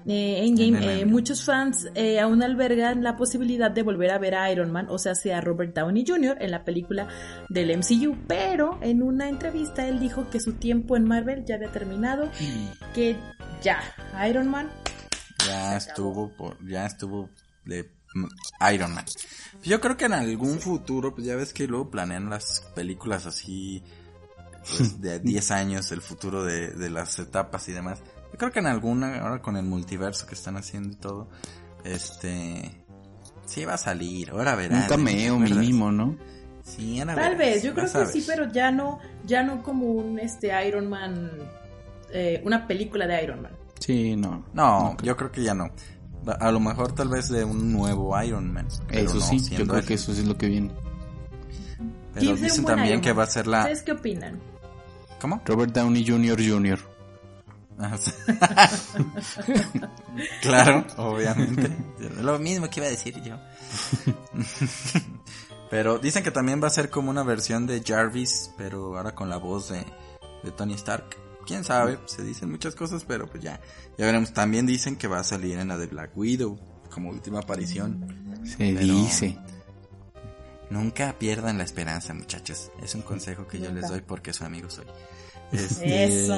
[0.06, 4.52] eh, Endgame, eh, muchos fans eh, aún albergan la posibilidad de volver a ver a
[4.52, 6.38] Iron Man, o sea, sea Robert Downey Jr.
[6.40, 7.08] en la película
[7.50, 11.72] del MCU, pero en una entrevista él dijo que su tiempo en Marvel ya había
[11.72, 12.30] terminado,
[12.94, 13.18] que
[13.62, 13.82] ya,
[14.28, 14.70] Iron Man
[15.46, 17.30] ya estuvo, por, ya estuvo
[17.66, 17.90] de
[18.74, 19.06] Iron Man.
[19.64, 23.84] Yo creo que en algún futuro, pues ya ves que luego planean las películas así
[24.62, 28.00] pues, de 10 años, el futuro de, de las etapas y demás.
[28.32, 31.30] Yo creo que en alguna, ahora con el multiverso que están haciendo y todo,
[31.84, 32.84] este,
[33.46, 34.82] sí va a salir, ahora verán.
[34.84, 36.16] Un cameo mínimo, ¿no?
[36.64, 40.18] Sí, ahora Tal vez, yo creo que sí, pero ya no, ya no como un
[40.18, 41.30] este Iron Man,
[42.12, 43.52] eh, una película de Iron Man.
[43.80, 44.46] Sí, no.
[44.54, 45.70] No, yo creo que ya no.
[46.40, 48.68] A lo mejor tal vez de un nuevo Iron Man.
[48.90, 50.72] Eso sí, yo creo que eso es lo que viene.
[52.14, 53.60] Pero dicen también que va a ser la...
[53.60, 54.40] ¿Ustedes qué opinan?
[55.20, 55.42] ¿Cómo?
[55.46, 56.38] Robert Downey Jr.
[56.38, 56.80] Jr.
[57.80, 57.98] Ah,
[60.42, 61.76] claro, obviamente.
[62.22, 63.38] Lo mismo que iba a decir yo.
[65.70, 69.30] pero dicen que también va a ser como una versión de Jarvis, pero ahora con
[69.30, 69.86] la voz de,
[70.52, 71.18] Tony Stark.
[71.46, 73.60] Quién sabe, se dicen muchas cosas, pero pues ya,
[73.98, 74.34] ya veremos.
[74.34, 78.42] También dicen que va a salir en la de Black Widow como última aparición.
[78.46, 79.38] Se dice.
[80.70, 82.72] Nunca pierdan la esperanza, muchachos.
[82.82, 84.86] Es un consejo que yo les doy porque su amigo soy.
[85.52, 86.34] Este, Eso,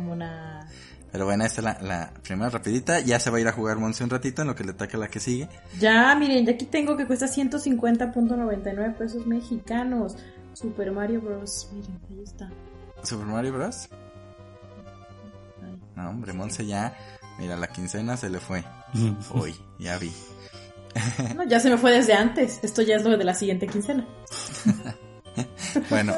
[0.00, 0.68] mona.
[1.12, 3.00] Pero bueno, esta es la, primera rapidita.
[3.00, 4.96] Ya se va a ir a jugar Monse un ratito en lo que le ataque
[4.96, 5.48] la que sigue.
[5.78, 10.16] Ya, miren, ya aquí tengo que cuesta 150.99 pesos mexicanos.
[10.52, 11.68] Super Mario Bros.
[11.72, 12.50] Miren, ahí está.
[13.02, 13.88] ¿Super Mario Bros?
[16.00, 16.96] No, hombre, Monse ya.
[17.38, 18.64] Mira, la quincena se le fue.
[19.32, 20.12] Hoy, ya vi.
[21.36, 22.58] No, ya se me fue desde antes.
[22.62, 24.08] Esto ya es lo de la siguiente quincena.
[25.90, 26.14] bueno,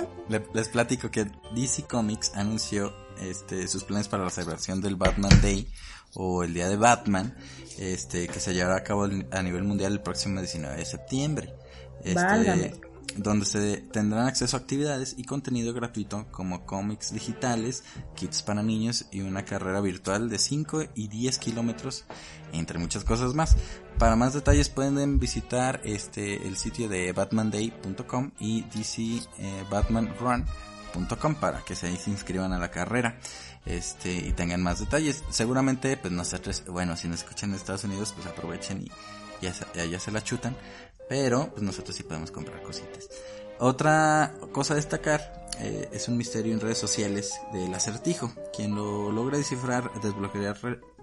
[0.55, 5.69] les platico que DC Comics anunció este, sus planes para la celebración del Batman Day
[6.15, 7.37] o el Día de Batman,
[7.79, 11.55] este, que se llevará a cabo a nivel mundial el próximo 19 de septiembre.
[12.03, 12.73] Este,
[13.17, 19.07] donde se tendrán acceso a actividades y contenido gratuito como cómics digitales, kits para niños
[19.11, 22.05] y una carrera virtual de 5 y 10 kilómetros,
[22.53, 23.57] entre muchas cosas más.
[23.99, 31.91] Para más detalles pueden visitar este el sitio de batmanday.com y dcbatmanrun.com para que se,
[31.91, 33.17] inscriban a la carrera
[33.65, 35.25] este y tengan más detalles.
[35.31, 38.91] Seguramente pues nosotros, bueno, si nos escuchan en Estados Unidos pues aprovechen y
[39.41, 39.55] ya
[39.99, 40.55] se la chutan
[41.13, 43.11] pero pues nosotros sí podemos comprar cositas.
[43.59, 48.33] Otra cosa a destacar eh, es un misterio en redes sociales del acertijo.
[48.57, 50.57] Quien lo logra descifrar desbloqueará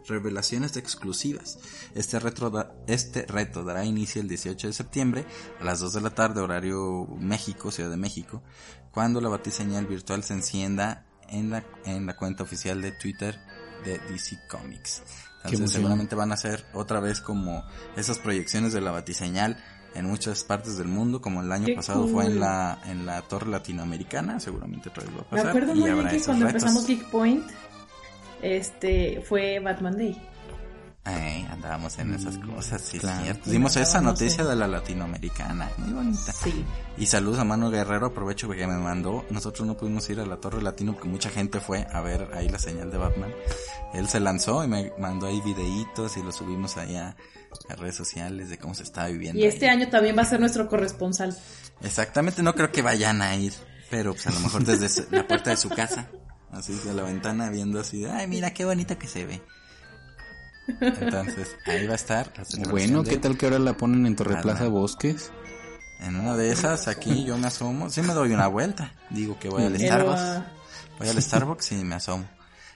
[0.07, 1.59] revelaciones exclusivas.
[1.93, 2.51] Este, retro
[2.87, 5.25] este reto dará inicio el 18 de septiembre
[5.61, 8.41] a las 2 de la tarde, horario México, Ciudad de México,
[8.89, 13.39] cuando la batiseñal virtual se encienda en la, en la cuenta oficial de Twitter
[13.85, 15.03] de DC Comics.
[15.43, 17.63] Entonces seguramente van a ser otra vez como
[17.95, 19.63] esas proyecciones de la batiseñal
[19.95, 23.47] en muchas partes del mundo, como el año pasado fue en la en la torre
[23.49, 25.45] latinoamericana, seguramente otra vez va a pasar.
[25.45, 27.45] Me acuerdo muy bien que cuando empezamos Geek Point,
[28.41, 30.28] este fue Batman Day.
[31.49, 33.49] Andábamos en esas mm, cosas, sí, cierto.
[33.49, 36.31] Dimos esa noticia de la latinoamericana, muy bonita.
[36.31, 36.65] Sí.
[36.97, 39.25] Y saludos a Mano Guerrero, aprovecho porque me mandó.
[39.29, 42.49] Nosotros no pudimos ir a la Torre Latino porque mucha gente fue a ver ahí
[42.49, 43.31] la señal de Batman.
[43.93, 47.15] Él se lanzó y me mandó ahí videitos y lo subimos allá
[47.69, 49.39] a redes sociales de cómo se estaba viviendo.
[49.39, 51.35] Y este año también va a ser nuestro corresponsal.
[51.81, 53.53] Exactamente, no creo que vayan a ir,
[53.89, 56.09] pero pues a lo mejor desde la puerta de su casa,
[56.51, 59.41] así de la ventana viendo así, ay mira qué bonita que se ve.
[60.79, 62.31] Entonces, ahí va a estar.
[62.69, 65.31] bueno, ¿qué tal que ahora la ponen en Torre Plaza Bosques?
[65.99, 69.49] En una de esas, aquí yo me asomo, sí me doy una vuelta, digo que
[69.49, 70.43] voy al Starbucks,
[70.97, 72.25] voy al Starbucks y me asomo.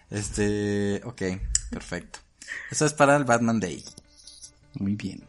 [0.09, 1.21] Este, ok,
[1.69, 2.19] perfecto.
[2.69, 3.83] Eso es para el Batman Day.
[4.75, 5.23] Muy bien.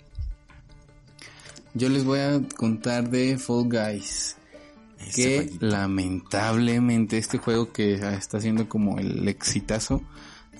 [1.74, 4.36] Yo les voy a contar de Fall Guys.
[5.14, 10.02] que lamentablemente este juego que está siendo como el exitazo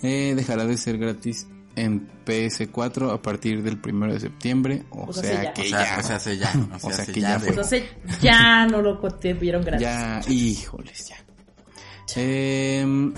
[0.03, 4.85] eh, dejará de ser gratis en PS4 a partir del primero de septiembre.
[4.91, 5.97] O, sea, que ya.
[5.99, 6.53] O sea, ya.
[6.83, 7.41] O sea, que ya.
[7.59, 7.83] O sea,
[8.21, 9.01] ya no lo
[9.41, 9.83] vieron gratis.
[9.83, 11.17] Ya, híjoles, ya.
[12.17, 13.13] Eh,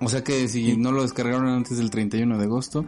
[0.00, 2.84] o sea que si no lo descargaron antes del 31 de agosto,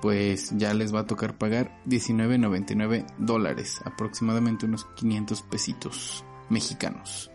[0.00, 7.30] pues ya les va a tocar pagar 19.99 dólares, aproximadamente unos 500 pesitos mexicanos.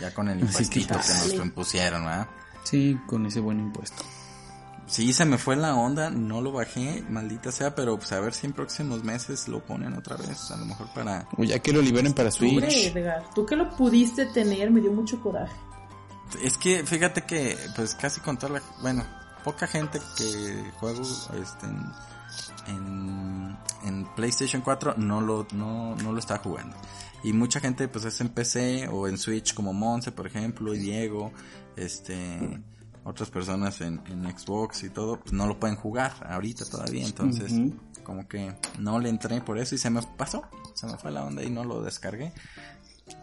[0.00, 2.28] Ya con el impuestito que, nos impusieron, ¿verdad?
[2.64, 4.02] Sí, con ese buen impuesto.
[4.90, 8.34] Sí, se me fue la onda, no lo bajé, maldita sea, pero pues a ver
[8.34, 11.28] si en próximos meses lo ponen otra vez, a lo mejor para...
[11.36, 12.64] O ya que lo liberen para Switch.
[12.64, 15.54] Edgar, tú que lo pudiste tener, me dio mucho coraje.
[16.42, 18.62] Es que fíjate que, pues casi con toda la...
[18.82, 19.04] Bueno,
[19.44, 21.02] poca gente que juego
[21.40, 21.66] este,
[22.66, 26.76] en, en, PlayStation 4 no lo, no, no lo está jugando.
[27.22, 30.78] Y mucha gente pues es en PC o en Switch como Monse por ejemplo y
[30.78, 31.30] Diego,
[31.76, 32.60] este
[33.04, 37.52] otras personas en, en Xbox y todo, pues no lo pueden jugar ahorita todavía, entonces
[38.02, 40.42] como que no le entré por eso y se me pasó,
[40.74, 42.32] se me fue la onda y no lo descargué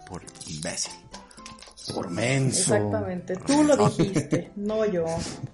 [0.08, 0.94] por imbécil.
[1.94, 2.76] Por menso.
[2.76, 5.06] Exactamente, tú lo dijiste, no yo.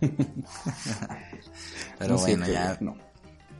[1.99, 2.75] Pero bueno, ya.
[2.79, 2.97] No.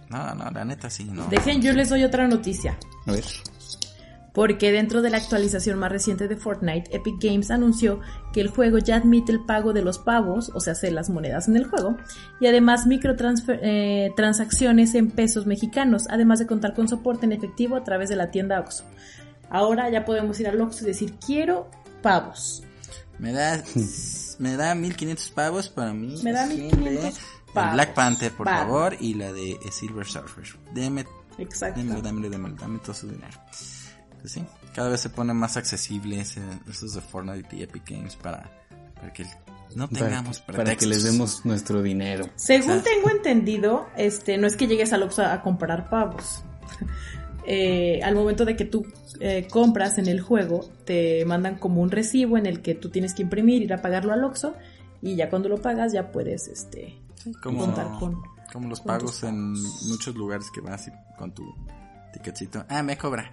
[0.10, 1.28] no, no, la neta sí, no.
[1.28, 2.78] Dejen, yo les doy otra noticia.
[3.06, 3.26] A ver.
[4.34, 8.00] Porque dentro de la actualización más reciente de Fortnite, Epic Games anunció
[8.34, 11.56] que el juego ya admite el pago de los pavos, o sea, las monedas en
[11.56, 11.98] el juego,
[12.40, 17.84] y además microtransacciones eh, en pesos mexicanos, además de contar con soporte en efectivo a
[17.84, 18.86] través de la tienda Oxxo.
[19.50, 21.70] Ahora ya podemos ir al Oxxo y decir, quiero
[22.02, 22.64] pavos.
[23.20, 23.64] Me da,
[24.40, 26.16] me da 1500 pavos para mí.
[26.24, 27.20] Me da 1500
[27.54, 27.74] pavos.
[27.74, 30.46] Black Panther, por favor, y la de Silver Surfer.
[30.74, 31.06] Deme,
[31.38, 31.80] Exacto.
[31.80, 33.38] Dame, dame, dame, dame todo su dinero.
[34.24, 38.50] Pues sí, cada vez se pone más accesible esos de Fortnite y Epic Games para,
[38.96, 39.26] para que
[39.76, 42.30] no tengamos para, para que les demos nuestro dinero.
[42.38, 46.42] Según tengo entendido, este, no es que llegues al Oxxo a comprar pavos.
[47.46, 48.86] Eh, al momento de que tú
[49.20, 53.14] eh, compras en el juego, te mandan como un recibo en el que tú tienes
[53.14, 54.56] que imprimir, ir a pagarlo al Oxxo
[55.02, 57.02] y ya cuando lo pagas ya puedes este
[57.42, 58.22] como, contar con
[58.54, 59.52] como los pagos en
[59.90, 61.44] muchos lugares que vas con tu
[62.14, 62.64] ticketcito.
[62.70, 63.30] Ah, me cobra.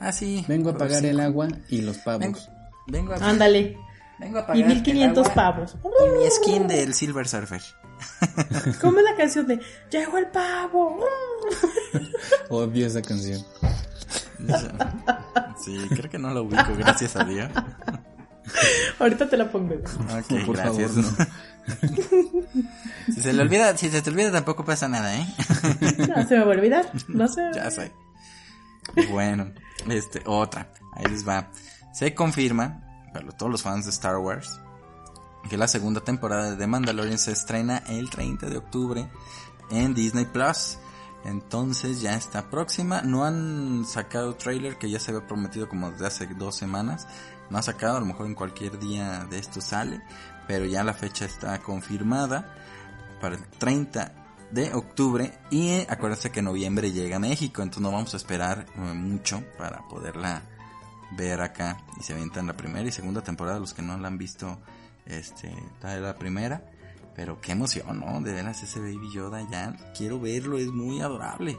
[0.00, 0.44] Ah, sí.
[0.48, 2.48] Vengo a pagar el agua y los pavos.
[2.88, 3.78] Vengo, a Ándale.
[4.18, 5.76] Vengo a pagar y 1500 pavos.
[5.84, 7.62] Y mi skin del Silver Surfer.
[8.80, 10.98] ¿Cómo es la canción de Llegó el pavo?
[12.50, 13.44] Odio esa canción.
[15.64, 17.48] Sí, creo que no la ubico, gracias a Dios.
[18.98, 19.74] Ahorita te la pongo.
[19.76, 20.90] Ok, No, por gracias.
[20.90, 21.26] favor,
[23.06, 25.26] si se le olvida, si se te olvida tampoco pasa nada, ¿eh?
[26.08, 26.90] No, se me va a olvidar.
[27.06, 27.42] No sé.
[27.54, 27.92] ya sé.
[29.10, 29.52] Bueno,
[29.88, 30.72] este, otra.
[30.94, 31.50] Ahí les va.
[31.92, 34.60] Se confirma, para todos los fans de Star Wars,
[35.48, 39.08] que la segunda temporada de The Mandalorian se estrena el 30 de octubre
[39.70, 40.78] en Disney Plus.
[41.24, 43.02] Entonces ya está próxima.
[43.02, 47.06] No han sacado trailer que ya se había prometido como desde hace dos semanas.
[47.50, 50.02] No ha sacado, a lo mejor en cualquier día de esto sale.
[50.48, 52.56] Pero ya la fecha está confirmada
[53.20, 54.21] para el 30
[54.52, 55.32] de octubre.
[55.50, 57.62] Y eh, acuérdense que en noviembre llega a México.
[57.62, 60.42] Entonces no vamos a esperar eh, mucho para poderla
[61.16, 61.78] ver acá.
[61.98, 63.58] Y se avientan la primera y segunda temporada.
[63.58, 64.58] Los que no la han visto,
[65.06, 66.62] este, la primera.
[67.14, 68.20] Pero qué emoción, ¿no?
[68.20, 69.74] De veras ese Baby Yoda ya.
[69.96, 71.58] Quiero verlo, es muy adorable.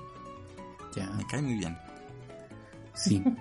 [0.96, 1.78] Ya, Me cae muy bien.
[2.94, 3.24] sí.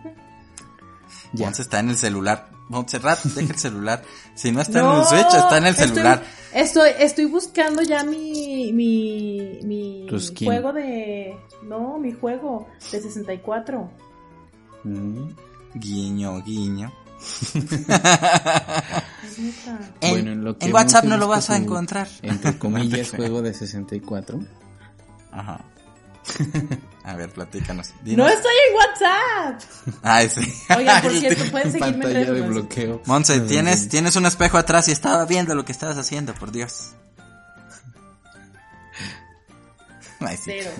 [1.35, 1.47] Ya.
[1.47, 2.49] Once está en el celular.
[2.69, 4.03] Montserrat, deja el celular.
[4.35, 6.23] Si no está en No, el Switch, está en el estoy- celular.
[6.55, 10.07] Estoy, estoy buscando ya mi, mi, mi
[10.45, 13.91] juego de, no, mi juego de 64.
[14.85, 15.29] Mm.
[15.75, 16.93] Guiño, guiño.
[20.01, 22.09] En, Bueno, en lo que en WhatsApp no lo vas a encontrar.
[22.23, 24.41] Entre comillas, juego de 64.
[25.31, 25.65] Ajá.
[27.05, 27.91] A ver, platícanos.
[28.05, 29.61] No estoy en WhatsApp.
[30.03, 30.53] Ay, sí.
[30.77, 33.03] Oigan, por cierto, pueden seguirme en redes de bloqueo.
[33.07, 36.93] Monse, tienes, tienes un espejo atrás y estaba viendo lo que estabas haciendo, por Dios.
[40.21, 40.53] Ay, sí.
[40.63, 40.71] Cero.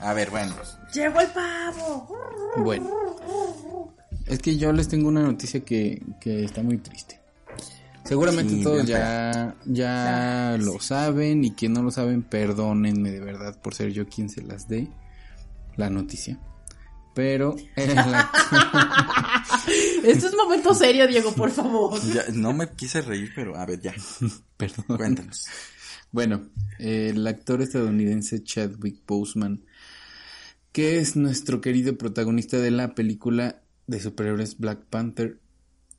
[0.00, 0.54] A ver, bueno.
[0.92, 2.08] Llegó el pavo.
[2.56, 2.64] no.
[2.64, 3.94] Bueno,
[4.26, 7.20] es que yo les tengo una noticia que, que está muy triste.
[8.04, 13.20] Seguramente Sí, todos bien ya, ya lo saben y quien no lo saben, perdónenme de
[13.20, 14.88] verdad por ser yo quien se las dé
[15.78, 16.38] la noticia.
[17.14, 18.30] Pero eh, la-
[20.04, 22.00] Esto es momento serio, Diego, por favor.
[22.12, 23.94] Ya, no me quise reír, pero a ver, ya.
[24.56, 24.96] perdón.
[24.96, 25.46] Cuéntanos.
[26.12, 29.64] Bueno, eh, el actor estadounidense Chadwick Boseman,
[30.72, 35.38] que es nuestro querido protagonista de la película de superhéroes Black Panther,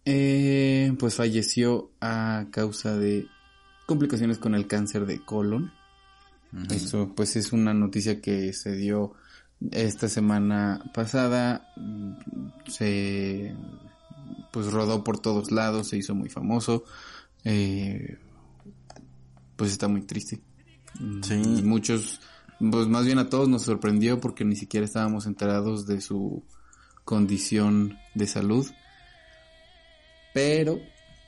[0.06, 3.28] eh, pues falleció a causa de
[3.86, 5.72] complicaciones con el cáncer de colon.
[6.54, 6.74] Ujú.
[6.74, 9.14] Eso pues es una noticia que se dio
[9.72, 11.74] esta semana pasada,
[12.68, 13.56] se
[14.52, 16.84] pues rodó por todos lados, se hizo muy famoso,
[17.44, 18.18] eh,
[19.56, 20.42] pues está muy triste.
[21.00, 21.34] Mm, Sí.
[21.36, 22.20] Y muchos,
[22.60, 26.44] pues más bien a todos nos sorprendió porque ni siquiera estábamos enterados de su
[27.04, 28.68] condición de salud.
[30.34, 30.80] Pero,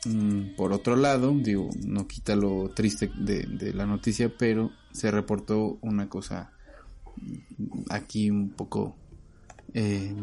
[0.06, 5.12] mm, por otro lado, digo, no quita lo triste de, de la noticia, pero se
[5.12, 6.52] reportó una cosa
[7.90, 8.96] aquí un poco,
[9.74, 10.14] eh,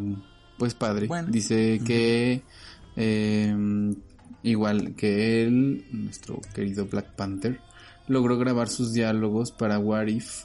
[0.58, 1.06] pues padre.
[1.06, 1.28] Bueno.
[1.30, 2.42] Dice que,
[2.96, 3.54] eh,
[4.42, 7.60] igual que él, nuestro querido Black Panther,
[8.08, 10.44] logró grabar sus diálogos para What If,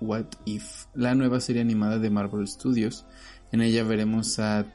[0.00, 3.04] What If, la nueva serie animada de Marvel Studios.
[3.52, 4.66] En ella veremos a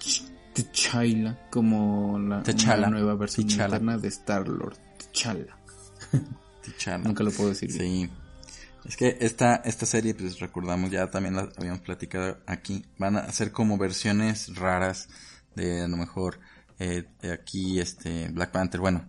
[0.00, 2.88] Ch- T'Challa como la T'Challa.
[2.88, 3.64] nueva versión T'Challa.
[3.76, 4.76] interna de Star Lord.
[4.98, 5.56] T'Challa.
[6.62, 7.04] T'Challa.
[7.04, 7.70] Nunca lo puedo decir.
[7.76, 8.10] bien.
[8.86, 13.30] Es que esta, esta serie, pues recordamos, ya también la habíamos platicado aquí, van a
[13.32, 15.08] ser como versiones raras
[15.54, 16.38] de a lo mejor
[16.78, 19.08] eh, aquí este Black Panther, bueno,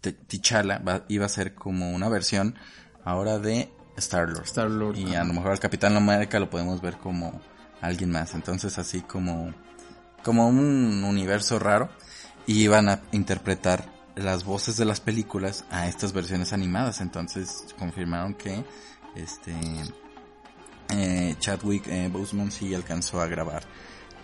[0.00, 2.56] T'Challa va- iba a ser como una versión
[3.04, 4.44] ahora de Star Lord.
[4.44, 4.96] Star Lord.
[4.98, 7.40] Y a lo mejor al Capitán América lo podemos ver como
[7.80, 8.34] alguien más.
[8.34, 9.54] Entonces así como,
[10.22, 11.88] como un universo raro.
[12.46, 17.00] Y van a interpretar las voces de las películas a estas versiones animadas.
[17.00, 18.62] Entonces confirmaron que
[19.14, 19.54] este
[20.90, 23.64] eh, Chadwick eh, Boseman sí alcanzó a grabar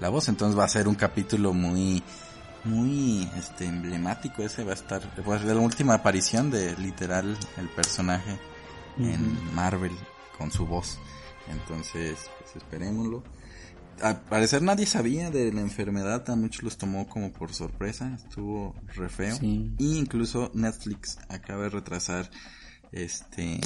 [0.01, 0.29] la voz.
[0.29, 2.03] Entonces va a ser un capítulo muy
[2.65, 7.69] muy este emblemático ese va a estar pues, de la última aparición de literal el
[7.71, 8.39] personaje
[8.99, 9.93] en Marvel
[10.37, 10.99] con su voz.
[11.49, 13.23] Entonces, pues esperémoslo.
[14.03, 18.75] Al parecer nadie sabía de la enfermedad, a muchos los tomó como por sorpresa, estuvo
[18.95, 19.37] re feo.
[19.37, 19.73] Sí.
[19.79, 22.31] Y incluso Netflix acaba de retrasar
[22.93, 23.61] este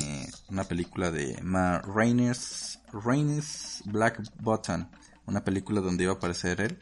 [0.48, 4.88] una película de Ma Rainey's, Rainey's Black Button,
[5.26, 6.78] una película donde iba a aparecer él.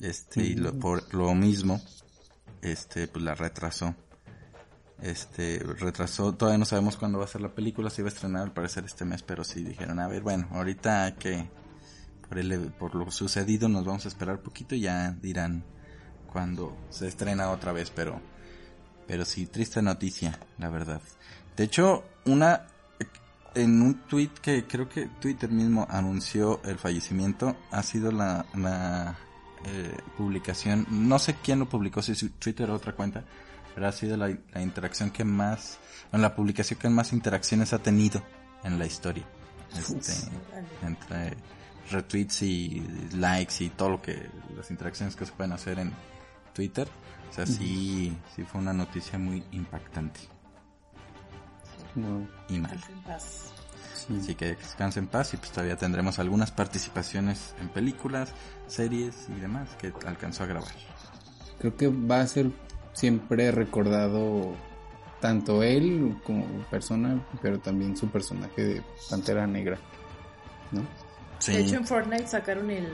[0.00, 1.80] Este, y lo, por lo mismo,
[2.62, 3.94] este, pues la retrasó.
[5.02, 8.42] Este, retrasó, todavía no sabemos cuándo va a ser la película, se iba a estrenar
[8.42, 11.48] al parecer este mes, pero sí dijeron, a ver, bueno, ahorita que
[12.28, 15.64] por, el, por lo sucedido nos vamos a esperar poquito y ya dirán
[16.30, 18.20] cuando se estrena otra vez, pero,
[19.06, 21.00] pero sí, triste noticia, la verdad.
[21.60, 22.68] De hecho, una
[23.54, 29.18] en un tweet que creo que Twitter mismo anunció el fallecimiento, ha sido la, la
[29.66, 33.24] eh, publicación, no sé quién lo publicó, si Twitter o otra cuenta,
[33.74, 35.76] pero ha sido la, interacción que más,
[36.12, 38.22] la publicación que más interacciones ha tenido
[38.64, 39.26] en la historia.
[39.76, 40.14] Este,
[40.80, 41.36] entre
[41.90, 42.82] retweets y
[43.16, 45.92] likes y todo lo que, las interacciones que se pueden hacer en
[46.54, 46.88] Twitter.
[47.30, 50.39] O sea, sí, sí fue una noticia muy impactante.
[52.48, 52.78] Y mal.
[54.18, 58.32] Así que descanse en paz y pues todavía tendremos algunas participaciones en películas,
[58.66, 60.72] series y demás que alcanzó a grabar.
[61.58, 62.50] Creo que va a ser
[62.92, 64.54] siempre recordado
[65.20, 69.78] tanto él como persona, pero también su personaje de Pantera Negra,
[70.72, 70.82] ¿no?
[71.46, 72.88] De hecho en Fortnite sacaron el...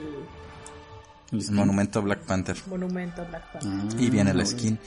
[1.51, 2.57] monumento a Black Panther.
[2.67, 3.71] Monumento Black Panther.
[3.71, 4.77] Ah, y viene el skin.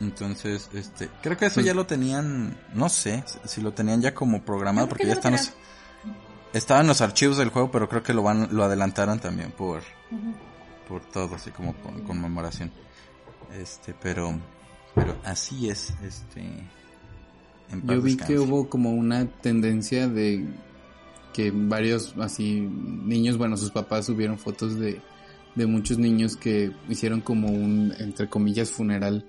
[0.00, 4.42] Entonces, este, creo que eso ya lo tenían, no sé si lo tenían ya como
[4.42, 5.52] programado porque ya están los,
[6.52, 9.82] estaban los archivos del juego, pero creo que lo van, lo adelantaron también por,
[10.86, 12.70] por todo, así como por conmemoración.
[13.60, 14.38] Este, pero,
[14.94, 16.44] pero así es, este.
[17.84, 20.46] Yo vi que hubo como una tendencia de
[21.34, 25.02] que varios así niños, bueno, sus papás subieron fotos de,
[25.56, 29.28] de muchos niños que hicieron como un, entre comillas, funeral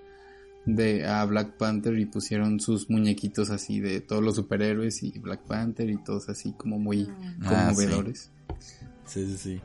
[0.76, 5.42] de a Black Panther y pusieron sus muñequitos así de todos los superhéroes y Black
[5.42, 7.10] Panther y todos así como muy
[7.42, 8.32] ah, conmovedores.
[9.06, 9.26] sí.
[9.26, 9.62] sí, sí,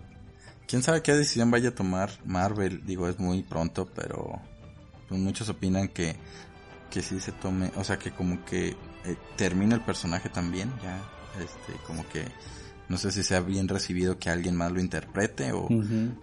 [0.66, 2.84] ¿Quién sabe qué decisión vaya a tomar Marvel?
[2.86, 4.40] Digo, es muy pronto, pero
[5.08, 6.16] pues, muchos opinan que,
[6.90, 11.02] que sí se tome, o sea, que como que eh, termina el personaje también, ya,
[11.42, 12.24] este, como que
[12.88, 15.66] no sé si sea bien recibido que alguien más lo interprete o,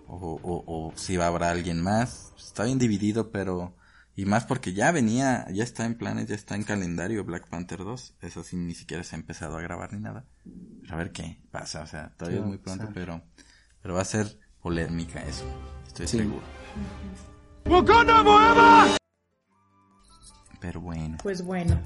[0.08, 2.34] o, o, si va a haber alguien más.
[2.38, 3.74] Está bien dividido, pero
[4.16, 7.80] y más porque ya venía, ya está en planes, ya está en calendario Black Panther
[7.80, 8.16] 2.
[8.22, 10.26] Eso sí, ni siquiera se ha empezado a grabar ni nada.
[10.90, 13.22] a ver qué pasa, o sea, todavía es muy pronto, pero,
[13.82, 15.46] pero va a ser polémica eso.
[15.88, 16.44] Estoy seguro.
[20.60, 21.18] Pero bueno.
[21.24, 21.82] Pues bueno,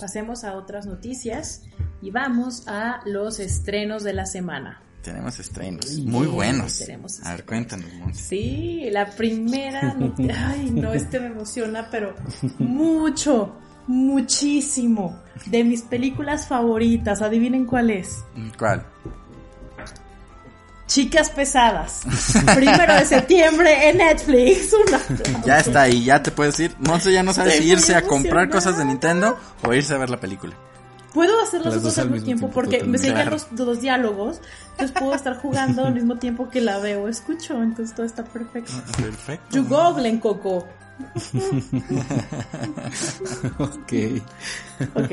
[0.00, 1.62] pasemos a otras noticias
[2.00, 4.85] y vamos a los estrenos de la semana.
[5.06, 6.82] Tenemos estrenos muy buenos.
[7.22, 7.86] A ver, cuéntanos.
[8.12, 9.96] Sí, la primera.
[10.48, 12.16] Ay, no, este me emociona, pero
[12.58, 13.54] mucho,
[13.86, 15.22] muchísimo.
[15.46, 18.18] De mis películas favoritas, adivinen cuál es.
[18.58, 18.84] ¿Cuál?
[20.88, 22.02] Chicas pesadas.
[22.56, 24.72] Primero de septiembre en Netflix.
[25.46, 26.74] ya está ahí, ya te puedes ir.
[26.80, 30.10] Monse ya no sabe si irse a comprar cosas de Nintendo o irse a ver
[30.10, 30.56] la película.
[31.16, 34.42] Puedo hacer las, dos, al mismo tiempo, porque me siguen los, dos diálogos.
[34.72, 37.62] Entonces puedo estar jugando al mismo tiempo que la veo escucho.
[37.62, 38.70] Entonces todo está perfecto.
[38.98, 39.56] Perfecto.
[39.56, 40.68] You googlen, Coco.
[43.58, 43.92] ok.
[44.94, 45.12] Ok.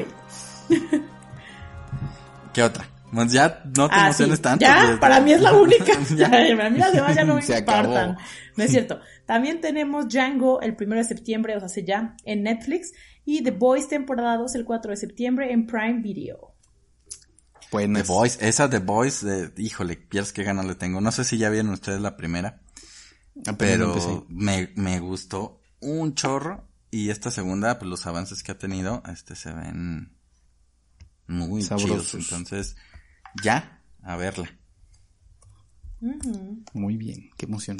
[2.51, 2.85] ¿Qué otra?
[3.27, 4.65] ya no te ah, emociones tanto.
[4.65, 5.93] Ya, pues, para mí es la única.
[6.17, 8.17] ya, para mí las demás ya no me importan.
[8.57, 8.99] No es cierto.
[9.25, 12.91] También tenemos Django el primero de septiembre, o sea, hace ya, en Netflix.
[13.25, 16.53] Y The Boys temporada 2 el 4 de septiembre en Prime Video.
[17.71, 21.01] Bueno, The Boys, esa The Boys, de, híjole, pierdes qué ganas le tengo.
[21.01, 22.61] No sé si ya vieron ustedes la primera,
[23.57, 26.69] pero me, me gustó un chorro.
[26.91, 30.15] Y esta segunda, pues los avances que ha tenido, este se ven
[31.27, 32.13] muy chidos.
[32.13, 32.75] Entonces,
[33.43, 34.49] ya, a verla.
[36.73, 37.77] Muy bien, qué emoción.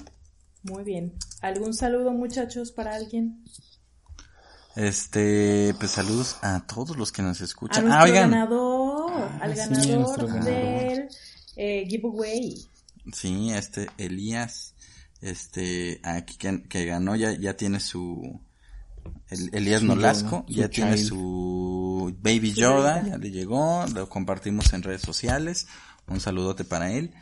[0.64, 1.14] Muy bien.
[1.42, 3.44] ¿Algún saludo muchachos para alguien?
[4.76, 7.92] Este, pues saludos a todos los que nos escuchan.
[7.92, 8.32] ah, oigan.
[8.32, 11.08] Ganador, ah, al ganador del
[11.56, 12.68] eh, giveaway.
[13.12, 14.74] Sí, este Elías,
[15.22, 18.42] este, aquí que, ganó ya, ya tiene su,
[19.30, 25.68] Elías Nolasco, ya tiene su Baby Yoda, ya le llegó, lo compartimos en redes sociales.
[26.08, 27.14] Un saludote para él.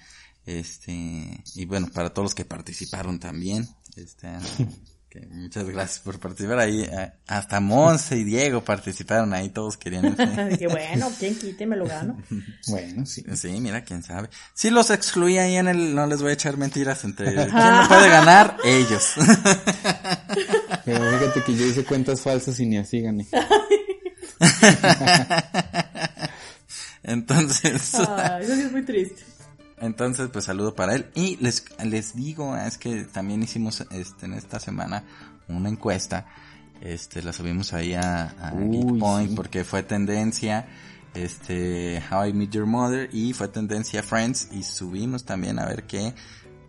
[0.46, 3.68] Este, y bueno, para todos los que participaron también.
[3.96, 4.28] Este,
[5.30, 6.82] muchas gracias por participar ahí.
[6.82, 10.16] Eh, hasta Monse y Diego participaron ahí, todos querían.
[10.50, 12.22] Dije, bueno, quien quite me lo gano.
[12.68, 13.24] bueno, sí.
[13.36, 14.30] Sí, mira, quién sabe.
[14.54, 17.88] Si los excluí ahí en el, no les voy a echar mentiras entre quién lo
[17.88, 19.14] puede ganar, ellos.
[20.86, 23.28] Pero fíjate que yo hice cuentas falsas y ni así gané.
[27.04, 27.94] Entonces.
[27.94, 29.24] eso sí es muy triste.
[29.82, 31.08] Entonces, pues saludo para él.
[31.16, 35.04] Y les, les digo, es que también hicimos este, en esta semana
[35.48, 36.28] una encuesta.
[36.82, 38.52] Este, la subimos ahí a, a
[39.00, 40.68] Point porque fue tendencia.
[41.14, 45.84] Este, How I Met Your Mother y fue tendencia Friends y subimos también a ver
[45.84, 46.14] qué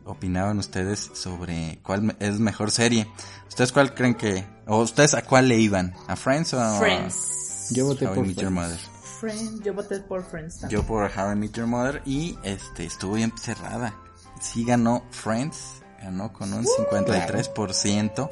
[0.05, 3.07] opinaban ustedes sobre cuál es mejor serie.
[3.49, 5.95] ¿Ustedes cuál creen que, o ustedes a cuál le iban?
[6.09, 7.69] ¿A Friends o Friends.
[7.71, 8.92] Yo voté por Friends.
[9.23, 9.61] Friends.
[9.63, 10.81] Yo voté por Friends también.
[10.81, 13.95] Yo por How I Met Your Mother y este estuvo bien cerrada.
[14.41, 18.31] Sí ganó Friends, ganó con un 53%,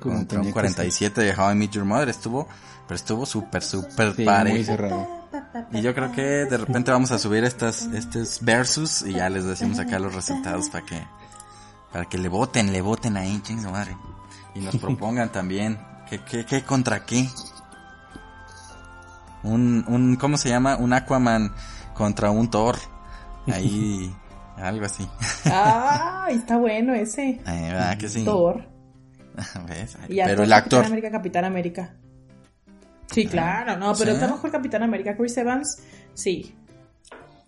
[0.00, 2.08] Como contra un que 47 de How I Met Your Mother.
[2.08, 2.48] Estuvo,
[2.88, 4.64] pero estuvo súper, súper Sí, muy parejo.
[4.64, 5.22] cerrado.
[5.70, 9.44] Y yo creo que de repente vamos a subir estas, estos versus y ya les
[9.44, 11.06] decimos acá los resultados para que,
[11.92, 13.96] para que le voten, le voten ahí, ching su madre.
[14.56, 15.80] Y nos propongan también,
[16.10, 17.28] ¿qué, qué, qué contra qué?
[19.42, 20.76] Un, un, ¿cómo se llama?
[20.76, 21.52] Un Aquaman
[21.94, 22.76] contra un Thor.
[23.46, 24.14] Ahí,
[24.56, 25.06] algo así.
[25.46, 27.30] Ah, está bueno ese.
[27.30, 28.24] Eh, ¿verdad que sí?
[28.24, 28.64] Thor.
[29.68, 29.96] ¿Ves?
[30.08, 30.84] Y ya Pero el Capitán actor.
[30.84, 31.94] América, Capitán América.
[33.10, 34.16] Sí, claro, no, pero ¿Sí?
[34.16, 35.16] está mejor Capitán América.
[35.16, 35.82] Chris Evans,
[36.14, 36.54] sí.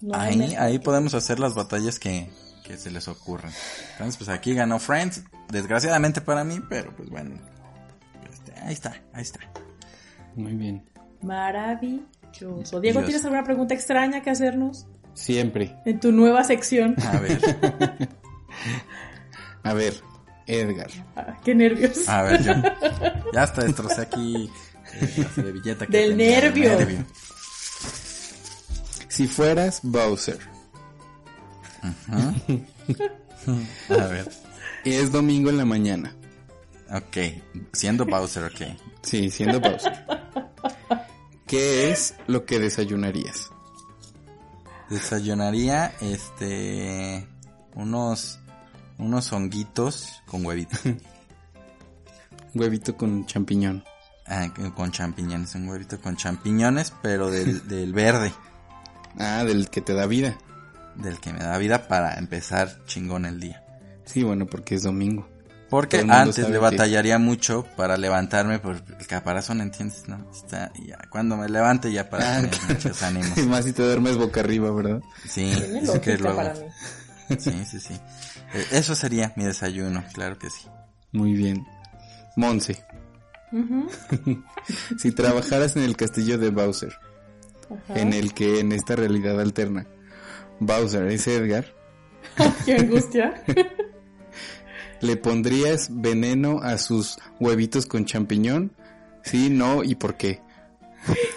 [0.00, 2.28] No Ahí, ahí podemos hacer las batallas que,
[2.64, 3.50] que se les ocurran.
[3.92, 7.36] Entonces, pues aquí ganó Friends, desgraciadamente para mí, pero pues bueno.
[8.30, 9.40] Este, ahí está, ahí está.
[10.34, 10.84] Muy bien.
[11.24, 12.80] Maravilloso.
[12.80, 13.04] Diego, Dios.
[13.06, 15.76] ¿tienes alguna pregunta extraña que hacernos Siempre.
[15.84, 16.94] en tu nueva sección?
[17.06, 17.38] A ver,
[19.62, 19.94] A ver,
[20.46, 20.90] Edgar.
[21.16, 22.08] Ah, qué nervios.
[22.08, 22.52] a ver, yo.
[23.32, 24.50] Ya hasta destrocé aquí
[24.94, 27.04] eh, la servilleta que Del tenía, el nervio.
[29.08, 30.38] Si fueras Bowser
[33.88, 34.28] A ver,
[34.84, 36.14] y es domingo en la mañana.
[36.90, 37.16] ok.
[37.72, 38.76] Siendo Bowser, ok.
[39.02, 39.92] Sí, siendo Bowser.
[41.54, 43.52] ¿Qué es lo que desayunarías?
[44.90, 47.28] Desayunaría, este,
[47.76, 48.40] unos,
[48.98, 50.76] unos honguitos con huevito.
[52.54, 53.84] Huevito con champiñón.
[54.26, 58.32] Ah, con champiñones, un huevito con champiñones, pero del, del verde.
[59.16, 60.36] Ah, del que te da vida.
[60.96, 63.62] del que me da vida para empezar chingón el día.
[64.06, 65.28] Sí, bueno, porque es domingo.
[65.74, 70.04] Porque antes le batallaría mucho para levantarme por el caparazón, ¿entiendes?
[70.06, 73.36] No, está, y ya, cuando me levante ya para Ah, tener muchos ánimos.
[73.36, 75.00] Y más si te duermes boca arriba, ¿verdad?
[75.28, 76.60] Sí, Tiene es que luego, para mí.
[77.38, 77.94] sí, sí, sí.
[78.54, 80.68] Eh, Eso sería mi desayuno, claro que sí.
[81.10, 81.66] Muy bien.
[82.36, 82.84] Monse,
[84.98, 86.92] si trabajaras en el castillo de Bowser,
[87.88, 89.86] en el que en esta realidad alterna
[90.60, 91.66] Bowser es Edgar,
[92.64, 93.42] Qué angustia.
[95.04, 98.72] ¿Le pondrías veneno a sus huevitos con champiñón?
[99.22, 100.42] Sí, no y por qué.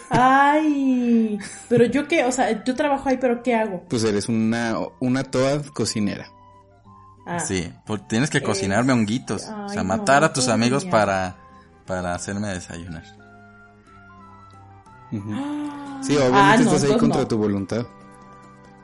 [0.10, 1.38] Ay,
[1.68, 3.84] pero yo qué, o sea, yo trabajo ahí, pero ¿qué hago?
[3.90, 6.28] Pues eres una, una toad cocinera.
[7.26, 9.44] Ah, Sí, por- tienes que cocinarme honguitos.
[9.44, 11.36] o sea, no, matar a tus amigos para,
[11.86, 13.04] para hacerme desayunar.
[15.14, 17.28] Ah, Sí, obviamente ah, no, estás ahí contra no.
[17.28, 17.86] tu voluntad.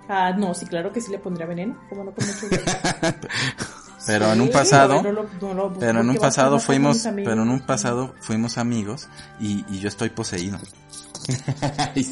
[0.09, 1.77] Ah, no, sí, claro que sí le pondría veneno.
[1.89, 2.11] ¿Cómo no
[4.06, 7.49] Pero en un Sí, pasado, no no lo- pero en un pasado fuimos, pero en
[7.49, 9.08] un pasado fuimos amigos
[9.39, 10.60] y, y yo estoy poseído.
[11.95, 12.12] Sí.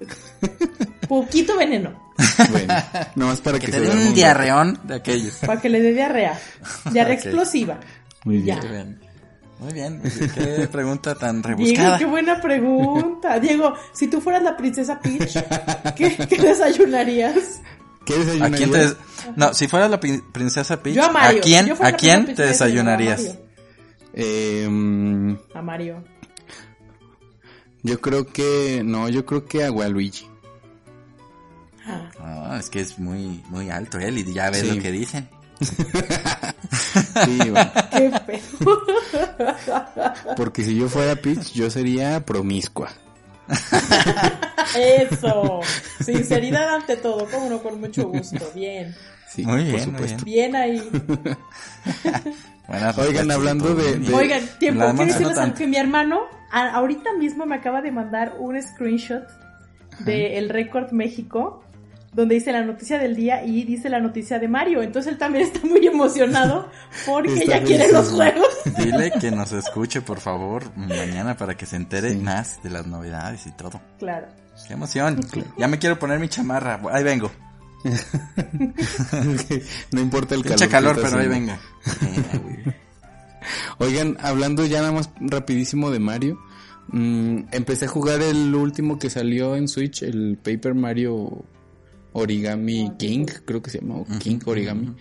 [1.08, 1.92] Poquito veneno,
[2.50, 2.74] bueno,
[3.16, 5.34] nomás para que, Que se te dé un diarreón de aquellos.
[5.46, 6.38] para que le dé diarrea.
[6.90, 7.22] Diarrea Ok.
[7.24, 7.78] explosiva.
[8.24, 8.56] Muy bien.
[8.60, 8.62] Ya.
[8.62, 9.00] Muy bien.
[9.58, 10.02] Muy bien.
[10.34, 11.98] Qué pregunta tan Diego, rebuscada.
[11.98, 13.38] qué buena pregunta.
[13.38, 15.36] Diego, si tú fueras la princesa Peach,
[15.94, 17.60] ¿qué, qué desayunarías?
[18.04, 18.58] ¿Qué ¿A desayunarías?
[18.58, 18.96] quién te des-
[19.36, 21.38] No, si fueras la prin- princesa Peach, Yo a Mario.
[21.40, 23.20] ¿a quién, Si a quién princesa te desayunarías?
[23.20, 23.40] A Mario.
[24.14, 26.04] Eh, mm, A Mario.
[27.82, 28.82] yo creo que...
[28.84, 30.26] No, yo creo que a Waluigi.
[32.20, 34.76] Ah, es que es muy, muy alto él y ya ves Sí.
[34.76, 35.28] lo que dicen.
[37.24, 38.80] Sí, bueno, qué feo.
[40.36, 42.88] porque si yo fuera Peach, yo sería promiscua.
[44.76, 45.60] Eso.
[46.00, 48.44] Sinceridad ante todo, como no, con mucho gusto.
[48.54, 48.94] Bien.
[49.28, 50.24] Sí, Muy bien, por supuesto.
[50.24, 50.90] Bien ahí.
[52.68, 54.04] Buenas Oigan, hablando de- bien.
[54.06, 55.58] de- Oigan, tiempo, quiero no decirles algo tanto.
[55.58, 56.20] que mi hermano
[56.50, 59.24] a- ahorita mismo me acaba de mandar un screenshot
[60.00, 61.64] de El Récord México
[62.12, 64.82] donde dice la noticia del día y dice la noticia de Mario.
[64.82, 66.68] Entonces él también está muy emocionado
[67.06, 68.46] porque Está ya quiere los juegos.
[68.78, 72.16] Dile que nos escuche, por favor, mañana para que se entere Sí.
[72.18, 73.80] más de las novedades y todo.
[73.98, 74.26] Claro.
[74.68, 75.18] ¡Qué emoción!
[75.58, 76.80] Ya me quiero poner mi chamarra.
[76.92, 77.30] Ahí vengo.
[79.92, 80.58] no importa el calor.
[80.58, 81.58] Que calor, pero ahí venga.
[83.78, 86.38] Oigan, hablando ya nada más rapidísimo de Mario.
[86.88, 91.44] mm, empecé a jugar el último que salió en Switch, el Paper Mario
[92.14, 94.94] Origami King, creo que se llama, o King Origami.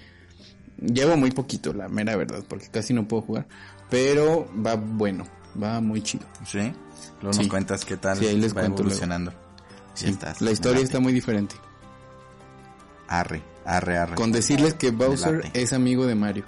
[0.77, 3.47] Llevo muy poquito, la mera verdad, porque casi no puedo jugar.
[3.89, 5.25] Pero va bueno,
[5.61, 6.25] va muy chido.
[6.45, 6.73] ¿Sí?
[7.21, 7.39] Luego Sí.
[7.39, 9.33] nos cuentas qué tal Sí, ahí les va evolucionando.
[9.93, 11.55] Sí, estás, la historia está muy diferente.
[13.07, 14.15] Arre, arre, arre.
[14.15, 16.45] Con decirles que Bowser es amigo de Mario.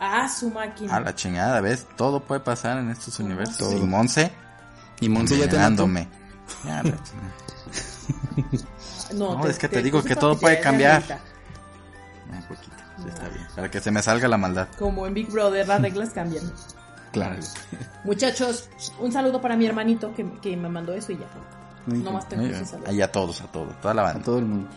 [0.00, 0.96] Ah, su máquina.
[0.96, 1.86] A la chingada, ¿ves?
[1.96, 3.58] Todo puede pasar en estos universos.
[3.58, 3.76] Todo.
[3.76, 4.32] Y Monse,
[5.00, 5.86] Y Monse ya te mató.
[6.64, 6.82] Ya,
[9.14, 11.02] No, No, es que te digo que todo puede cambiar.
[11.06, 11.24] realita.
[12.32, 13.46] Un poquito, sí, está bien.
[13.56, 14.68] Para que se me salga la maldad.
[14.78, 16.44] Como en Big Brother, las reglas cambian.
[17.12, 17.34] Claro.
[18.04, 18.68] Muchachos,
[19.00, 21.26] un saludo para mi hermanito que, que me mandó eso y ya.
[21.86, 22.88] No más tengo ese saludo.
[22.88, 24.22] Ahí a todos, a todos, toda la A banda.
[24.24, 24.70] todo el mundo.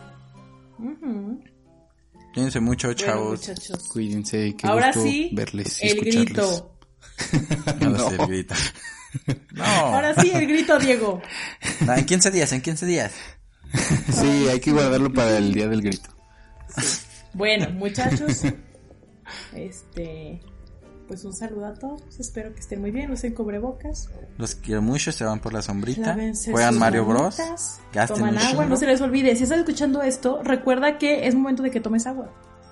[2.33, 3.39] Cuídense mucho, Bueno, chavos.
[3.47, 3.87] muchachos.
[3.89, 6.25] Cuídense, qué Ahora gusto sí, verles y el escucharles.
[6.25, 6.75] grito.
[7.81, 8.09] No, No.
[8.09, 8.55] sé, grita.
[9.51, 9.63] No.
[9.63, 11.21] Ahora sí, el grito, Diego.
[11.81, 13.11] No, en 15 días, en 15 días.
[14.11, 16.09] Sí, hay que guardarlo para el día del grito.
[17.33, 18.43] Bueno, muchachos,
[19.53, 20.41] este,
[21.07, 22.19] pues un saludo a todos.
[22.19, 23.11] Espero que estén muy bien.
[23.11, 24.09] Usen cubrebocas.
[24.37, 26.07] Los quiero mucho, se van por la sombrita.
[26.07, 27.37] Lávense Juegan Mario Bros.
[27.91, 29.35] Gasten Toman agua, no se les olvide.
[29.35, 32.29] Si estás escuchando esto, recuerda que es momento de que tomes agua.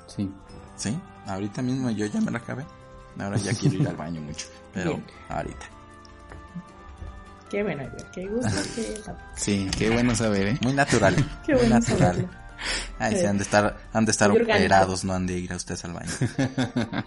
[0.07, 0.29] Sí.
[0.75, 0.97] Sí,
[1.27, 2.65] ahorita mismo yo ya me la acabé.
[3.19, 4.47] Ahora ya quiero ir al baño mucho.
[4.73, 5.03] Pero Bien.
[5.29, 5.69] ahorita.
[7.51, 7.83] Qué bueno,
[8.13, 8.93] qué gusto, qué,
[9.35, 10.57] Sí, qué bueno saber, ¿eh?
[10.61, 11.15] Muy natural.
[11.45, 11.99] qué muy bueno natural.
[12.15, 12.29] saberlo.
[12.99, 13.25] Ay, sí, Sí.
[13.25, 16.11] han de estar, han de estar operados, no han de ir a ustedes al baño.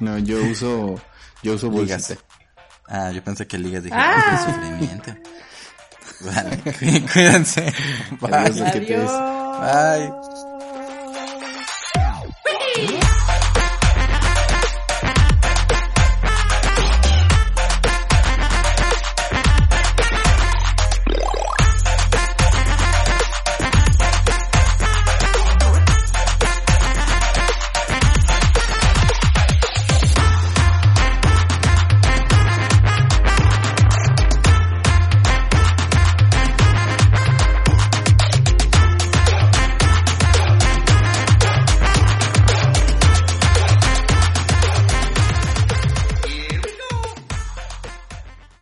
[0.00, 0.94] No, yo uso,
[1.42, 2.08] yo uso Ligas.
[2.08, 2.20] bolsita.
[2.86, 4.44] Ah, yo pensé que ligas dije, Ah.
[4.46, 5.12] sufrimiento.
[6.20, 7.72] Vale, cuí- cuídense.
[8.20, 8.32] Bye.
[8.34, 8.60] Adiós.
[8.74, 9.10] Adiós.
[9.60, 10.47] Bye.